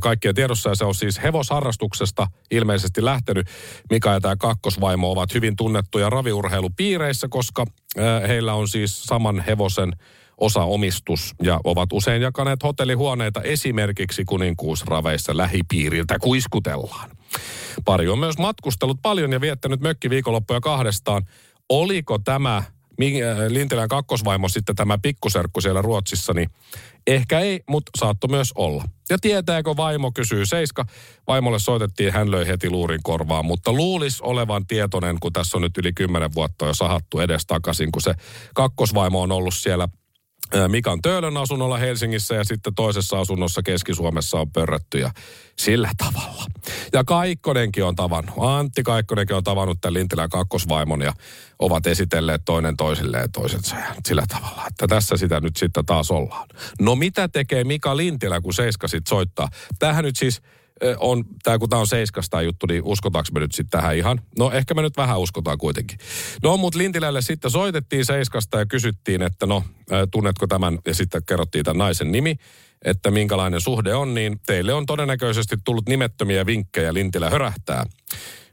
kaikkien 0.00 0.34
tiedossa 0.34 0.70
ja 0.70 0.74
se 0.74 0.84
on 0.84 0.94
siis 0.94 1.22
hevosharrastuksesta 1.22 2.26
ilmeisesti 2.50 3.04
lähtenyt. 3.04 3.46
Mika 3.90 4.12
ja 4.12 4.20
tämä 4.20 4.36
kakkosvaimo 4.36 5.10
ovat 5.10 5.34
hyvin 5.34 5.56
tunnettuja 5.64 6.10
raviurheilupiireissä, 6.10 7.28
koska 7.30 7.66
heillä 8.28 8.54
on 8.54 8.68
siis 8.68 9.02
saman 9.02 9.44
hevosen 9.46 9.92
osaomistus 10.38 11.34
ja 11.42 11.60
ovat 11.64 11.92
usein 11.92 12.22
jakaneet 12.22 12.62
hotellihuoneita 12.62 13.42
esimerkiksi 13.42 14.24
kuninkuusraveissa 14.24 15.36
lähipiiriltä 15.36 16.18
kuiskutellaan. 16.18 17.10
Pari 17.84 18.08
on 18.08 18.18
myös 18.18 18.38
matkustellut 18.38 18.98
paljon 19.02 19.32
ja 19.32 19.40
viettänyt 19.40 19.80
mökkiviikonloppuja 19.80 20.60
kahdestaan. 20.60 21.22
Oliko 21.68 22.18
tämä 22.18 22.62
Lintilän 23.48 23.88
kakkosvaimo 23.88 24.48
sitten 24.48 24.76
tämä 24.76 24.98
pikkuserkku 24.98 25.60
siellä 25.60 25.82
Ruotsissa, 25.82 26.32
niin 26.34 26.50
ehkä 27.06 27.40
ei, 27.40 27.60
mutta 27.68 27.90
saattoi 27.98 28.30
myös 28.30 28.52
olla. 28.54 28.84
Ja 29.10 29.18
tietääkö 29.18 29.76
vaimo, 29.76 30.12
kysyy 30.12 30.46
Seiska. 30.46 30.84
Vaimolle 31.26 31.58
soitettiin, 31.58 32.12
hän 32.12 32.30
löi 32.30 32.46
heti 32.46 32.70
luurin 32.70 33.00
korvaan, 33.02 33.44
mutta 33.44 33.72
luulis 33.72 34.20
olevan 34.20 34.66
tietoinen, 34.66 35.20
kun 35.20 35.32
tässä 35.32 35.58
on 35.58 35.62
nyt 35.62 35.78
yli 35.78 35.92
kymmenen 35.92 36.34
vuotta 36.34 36.66
jo 36.66 36.74
sahattu 36.74 37.20
edes 37.20 37.46
takaisin, 37.46 37.92
kun 37.92 38.02
se 38.02 38.14
kakkosvaimo 38.54 39.22
on 39.22 39.32
ollut 39.32 39.54
siellä 39.54 39.88
Mikan 40.68 41.02
Töölön 41.02 41.36
asunnolla 41.36 41.78
Helsingissä 41.78 42.34
ja 42.34 42.44
sitten 42.44 42.74
toisessa 42.74 43.20
asunnossa 43.20 43.62
Keski-Suomessa 43.62 44.38
on 44.38 44.50
pörrätty 44.50 44.98
ja 44.98 45.10
sillä 45.58 45.90
tavalla. 45.96 46.44
Ja 46.92 47.04
Kaikkonenkin 47.04 47.84
on 47.84 47.96
tavannut, 47.96 48.34
Antti 48.38 48.82
Kaikkonenkin 48.82 49.36
on 49.36 49.44
tavannut 49.44 49.80
tämän 49.80 49.94
Lintilän 49.94 50.28
kakkosvaimon 50.28 51.02
ja 51.02 51.12
ovat 51.58 51.86
esitelleet 51.86 52.42
toinen 52.44 52.76
toisilleen 52.76 53.32
toisensa 53.32 53.76
ja 53.76 53.94
sillä 54.06 54.24
tavalla, 54.28 54.66
että 54.66 54.86
tässä 54.86 55.16
sitä 55.16 55.40
nyt 55.40 55.56
sitten 55.56 55.86
taas 55.86 56.10
ollaan. 56.10 56.48
No 56.80 56.96
mitä 56.96 57.28
tekee 57.28 57.64
Mika 57.64 57.96
Lintilä, 57.96 58.40
kun 58.40 58.54
Seiska 58.54 58.88
sitten 58.88 59.10
soittaa? 59.10 59.48
Tähän 59.78 60.04
nyt 60.04 60.16
siis 60.16 60.42
on, 60.98 61.24
tämä 61.42 61.58
kun 61.58 61.68
tämä 61.68 61.80
on 61.80 61.86
seiskasta 61.86 62.42
juttu, 62.42 62.66
niin 62.66 62.82
uskotaanko 62.84 63.28
me 63.34 63.40
nyt 63.40 63.52
sitten 63.52 63.80
tähän 63.80 63.96
ihan? 63.96 64.20
No 64.38 64.50
ehkä 64.50 64.74
me 64.74 64.82
nyt 64.82 64.96
vähän 64.96 65.20
uskotaan 65.20 65.58
kuitenkin. 65.58 65.98
No 66.42 66.56
mutta 66.56 66.78
Lintilälle 66.78 67.22
sitten 67.22 67.50
soitettiin 67.50 68.04
seiskasta 68.04 68.58
ja 68.58 68.66
kysyttiin, 68.66 69.22
että 69.22 69.46
no 69.46 69.64
tunnetko 70.10 70.46
tämän, 70.46 70.78
ja 70.86 70.94
sitten 70.94 71.22
kerrottiin 71.26 71.64
tämän 71.64 71.78
naisen 71.78 72.12
nimi, 72.12 72.36
että 72.84 73.10
minkälainen 73.10 73.60
suhde 73.60 73.94
on, 73.94 74.14
niin 74.14 74.40
teille 74.46 74.74
on 74.74 74.86
todennäköisesti 74.86 75.56
tullut 75.64 75.88
nimettömiä 75.88 76.46
vinkkejä 76.46 76.94
Lintilä 76.94 77.30
hörähtää. 77.30 77.86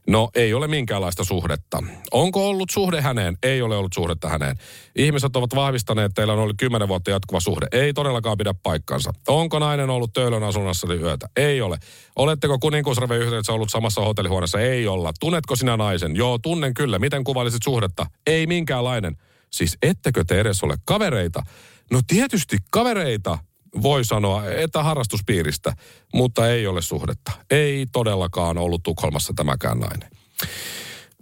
No 0.07 0.29
ei 0.35 0.53
ole 0.53 0.67
minkäänlaista 0.67 1.23
suhdetta. 1.23 1.83
Onko 2.11 2.49
ollut 2.49 2.69
suhde 2.69 3.01
häneen? 3.01 3.37
Ei 3.43 3.61
ole 3.61 3.77
ollut 3.77 3.93
suhdetta 3.93 4.29
häneen. 4.29 4.55
Ihmiset 4.95 5.35
ovat 5.35 5.55
vahvistaneet, 5.55 6.05
että 6.05 6.15
teillä 6.15 6.33
on 6.33 6.39
ollut 6.39 6.55
kymmenen 6.59 6.87
vuotta 6.87 7.11
jatkuva 7.11 7.39
suhde. 7.39 7.67
Ei 7.71 7.93
todellakaan 7.93 8.37
pidä 8.37 8.53
paikkansa. 8.63 9.13
Onko 9.27 9.59
nainen 9.59 9.89
ollut 9.89 10.13
Töölön 10.13 10.43
asunnassa 10.43 10.93
yötä? 10.93 11.29
Ei 11.35 11.61
ole. 11.61 11.77
Oletteko 12.15 12.59
kuninkuusrave 12.59 13.17
yhteydessä 13.17 13.53
ollut 13.53 13.69
samassa 13.69 14.01
hotellihuoneessa? 14.01 14.59
Ei 14.59 14.87
olla. 14.87 15.11
Tunnetko 15.19 15.55
sinä 15.55 15.77
naisen? 15.77 16.15
Joo, 16.15 16.37
tunnen 16.37 16.73
kyllä. 16.73 16.99
Miten 16.99 17.23
kuvailisit 17.23 17.63
suhdetta? 17.63 18.05
Ei 18.27 18.47
minkäänlainen. 18.47 19.17
Siis 19.49 19.77
ettekö 19.81 20.23
te 20.27 20.39
edes 20.39 20.63
ole 20.63 20.75
kavereita? 20.85 21.43
No 21.91 22.01
tietysti 22.07 22.57
kavereita 22.71 23.37
voi 23.81 24.05
sanoa, 24.05 24.49
että 24.49 24.84
harrastuspiiristä, 24.84 25.73
mutta 26.13 26.49
ei 26.49 26.67
ole 26.67 26.81
suhdetta. 26.81 27.31
Ei 27.51 27.86
todellakaan 27.91 28.57
ollut 28.57 28.84
Tukholmassa 28.84 29.34
tämäkään 29.36 29.79
nainen. 29.79 30.10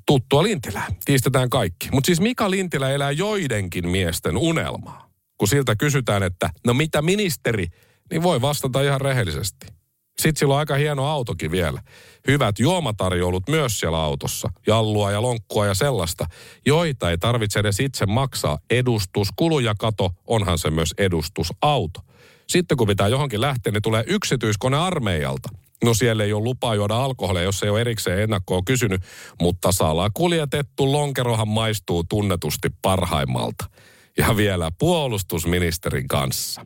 Tuttua 0.05 0.43
Lintilää, 0.43 0.87
kiistetään 1.05 1.49
kaikki. 1.49 1.89
Mutta 1.91 2.05
siis 2.05 2.21
Mika 2.21 2.51
Lintilä 2.51 2.89
elää 2.89 3.11
joidenkin 3.11 3.89
miesten 3.89 4.37
unelmaa. 4.37 5.09
Kun 5.37 5.47
siltä 5.47 5.75
kysytään, 5.75 6.23
että 6.23 6.49
no 6.65 6.73
mitä 6.73 7.01
ministeri, 7.01 7.67
niin 8.11 8.23
voi 8.23 8.41
vastata 8.41 8.81
ihan 8.81 9.01
rehellisesti. 9.01 9.67
Sitten 10.19 10.39
sillä 10.39 10.53
on 10.53 10.59
aika 10.59 10.75
hieno 10.75 11.05
autokin 11.05 11.51
vielä. 11.51 11.81
Hyvät 12.27 12.59
juomatarjoulut 12.59 13.43
myös 13.47 13.79
siellä 13.79 13.97
autossa. 13.97 14.49
Jallua 14.67 15.11
ja 15.11 15.21
lonkkua 15.21 15.65
ja 15.65 15.73
sellaista, 15.73 16.25
joita 16.65 17.09
ei 17.11 17.17
tarvitse 17.17 17.59
edes 17.59 17.79
itse 17.79 18.05
maksaa. 18.05 18.57
Edustuskuluja 18.69 19.73
kato, 19.79 20.11
onhan 20.27 20.57
se 20.57 20.69
myös 20.69 20.93
edustusauto. 20.97 22.01
Sitten 22.49 22.77
kun 22.77 22.87
pitää 22.87 23.07
johonkin 23.07 23.41
lähteä, 23.41 23.71
niin 23.71 23.81
tulee 23.81 24.03
yksityiskone 24.07 24.77
armeijalta. 24.77 25.49
No 25.83 25.93
siellä 25.93 26.23
ei 26.23 26.33
ole 26.33 26.43
lupaa 26.43 26.75
juoda 26.75 26.95
alkoholia, 26.95 27.43
jos 27.43 27.63
ei 27.63 27.69
ole 27.69 27.81
erikseen 27.81 28.19
ennakkoon 28.19 28.65
kysynyt, 28.65 29.01
mutta 29.41 29.71
salaa 29.71 30.09
kuljetettu 30.13 30.91
lonkerohan 30.91 31.47
maistuu 31.47 32.03
tunnetusti 32.03 32.69
parhaimmalta. 32.81 33.65
Ja 34.17 34.37
vielä 34.37 34.71
puolustusministerin 34.79 36.07
kanssa. 36.07 36.65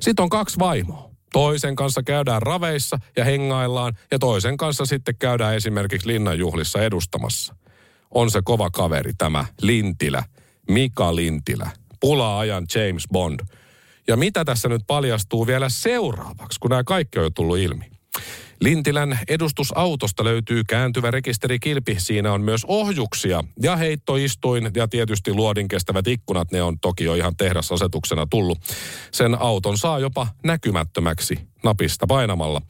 Sitten 0.00 0.22
on 0.22 0.28
kaksi 0.28 0.58
vaimoa. 0.58 1.10
Toisen 1.32 1.76
kanssa 1.76 2.02
käydään 2.02 2.42
raveissa 2.42 2.98
ja 3.16 3.24
hengaillaan 3.24 3.98
ja 4.10 4.18
toisen 4.18 4.56
kanssa 4.56 4.86
sitten 4.86 5.16
käydään 5.18 5.54
esimerkiksi 5.56 6.08
linnanjuhlissa 6.08 6.82
edustamassa. 6.82 7.54
On 8.10 8.30
se 8.30 8.40
kova 8.44 8.70
kaveri 8.70 9.12
tämä 9.18 9.44
Lintilä, 9.62 10.22
Mika 10.70 11.16
Lintilä, 11.16 11.70
pula-ajan 12.00 12.66
James 12.74 13.04
Bond– 13.12 13.40
ja 14.08 14.16
mitä 14.16 14.44
tässä 14.44 14.68
nyt 14.68 14.82
paljastuu 14.86 15.46
vielä 15.46 15.68
seuraavaksi, 15.68 16.60
kun 16.60 16.70
nämä 16.70 16.84
kaikki 16.84 17.18
on 17.18 17.24
jo 17.24 17.30
tullut 17.30 17.58
ilmi? 17.58 17.84
Lintilän 18.60 19.18
edustusautosta 19.28 20.24
löytyy 20.24 20.64
kääntyvä 20.64 21.10
rekisterikilpi. 21.10 21.96
Siinä 21.98 22.32
on 22.32 22.40
myös 22.40 22.64
ohjuksia 22.64 23.44
ja 23.62 23.76
heittoistuin 23.76 24.70
ja 24.76 24.88
tietysti 24.88 25.32
luodin 25.32 25.68
kestävät 25.68 26.06
ikkunat. 26.06 26.52
Ne 26.52 26.62
on 26.62 26.80
toki 26.80 27.04
jo 27.04 27.14
ihan 27.14 27.36
tehdasasetuksena 27.36 28.26
tullut. 28.30 28.58
Sen 29.12 29.40
auton 29.40 29.78
saa 29.78 29.98
jopa 29.98 30.26
näkymättömäksi 30.44 31.38
napista 31.64 32.06
painamalla. 32.06 32.62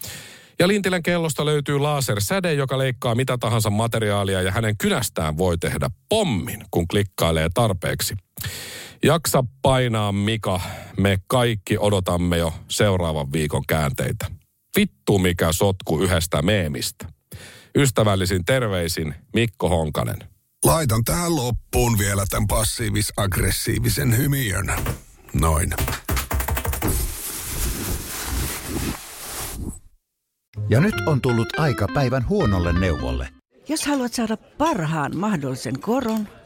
Ja 0.59 0.69
Lintilän 0.69 1.03
kellosta 1.03 1.45
löytyy 1.45 1.79
lasersäde, 1.79 2.53
joka 2.53 2.79
leikkaa 2.79 3.15
mitä 3.15 3.39
tahansa 3.39 3.71
materiaalia 3.71 4.43
ja 4.43 4.51
hänen 4.51 4.77
kynästään 4.77 5.39
voi 5.39 5.59
tehdä 5.59 5.91
pommin, 6.09 6.65
kun 6.71 6.89
klikkailee 6.89 7.49
tarpeeksi. 7.55 8.15
Jaksa 9.05 9.45
painaa, 9.63 10.13
Mika. 10.13 10.61
Me 10.97 11.19
kaikki 11.27 11.79
odotamme 11.79 12.39
jo 12.39 12.53
seuraavan 12.69 13.33
viikon 13.33 13.63
käänteitä. 13.69 14.27
Vittu 14.77 15.19
mikä 15.19 15.53
sotku 15.53 16.01
yhdestä 16.01 16.43
meemistä. 16.43 17.07
Ystävällisin 17.77 18.45
terveisin 18.45 19.15
Mikko 19.35 19.69
Honkanen. 19.69 20.17
Laitan 20.65 21.05
tähän 21.05 21.37
loppuun 21.37 21.99
vielä 21.99 22.25
tämän 22.31 22.47
passiivis-aggressiivisen 22.47 24.17
hymiön. 24.17 24.73
Noin. 25.35 25.71
Ja 30.69 30.81
nyt 30.81 30.95
on 31.07 31.21
tullut 31.21 31.59
aika 31.59 31.87
päivän 31.95 32.29
huonolle 32.29 32.73
neuvolle. 32.81 33.29
Jos 33.69 33.87
haluat 33.87 34.13
saada 34.13 34.37
parhaan 34.37 35.17
mahdollisen 35.17 35.81
koron, 35.81 36.29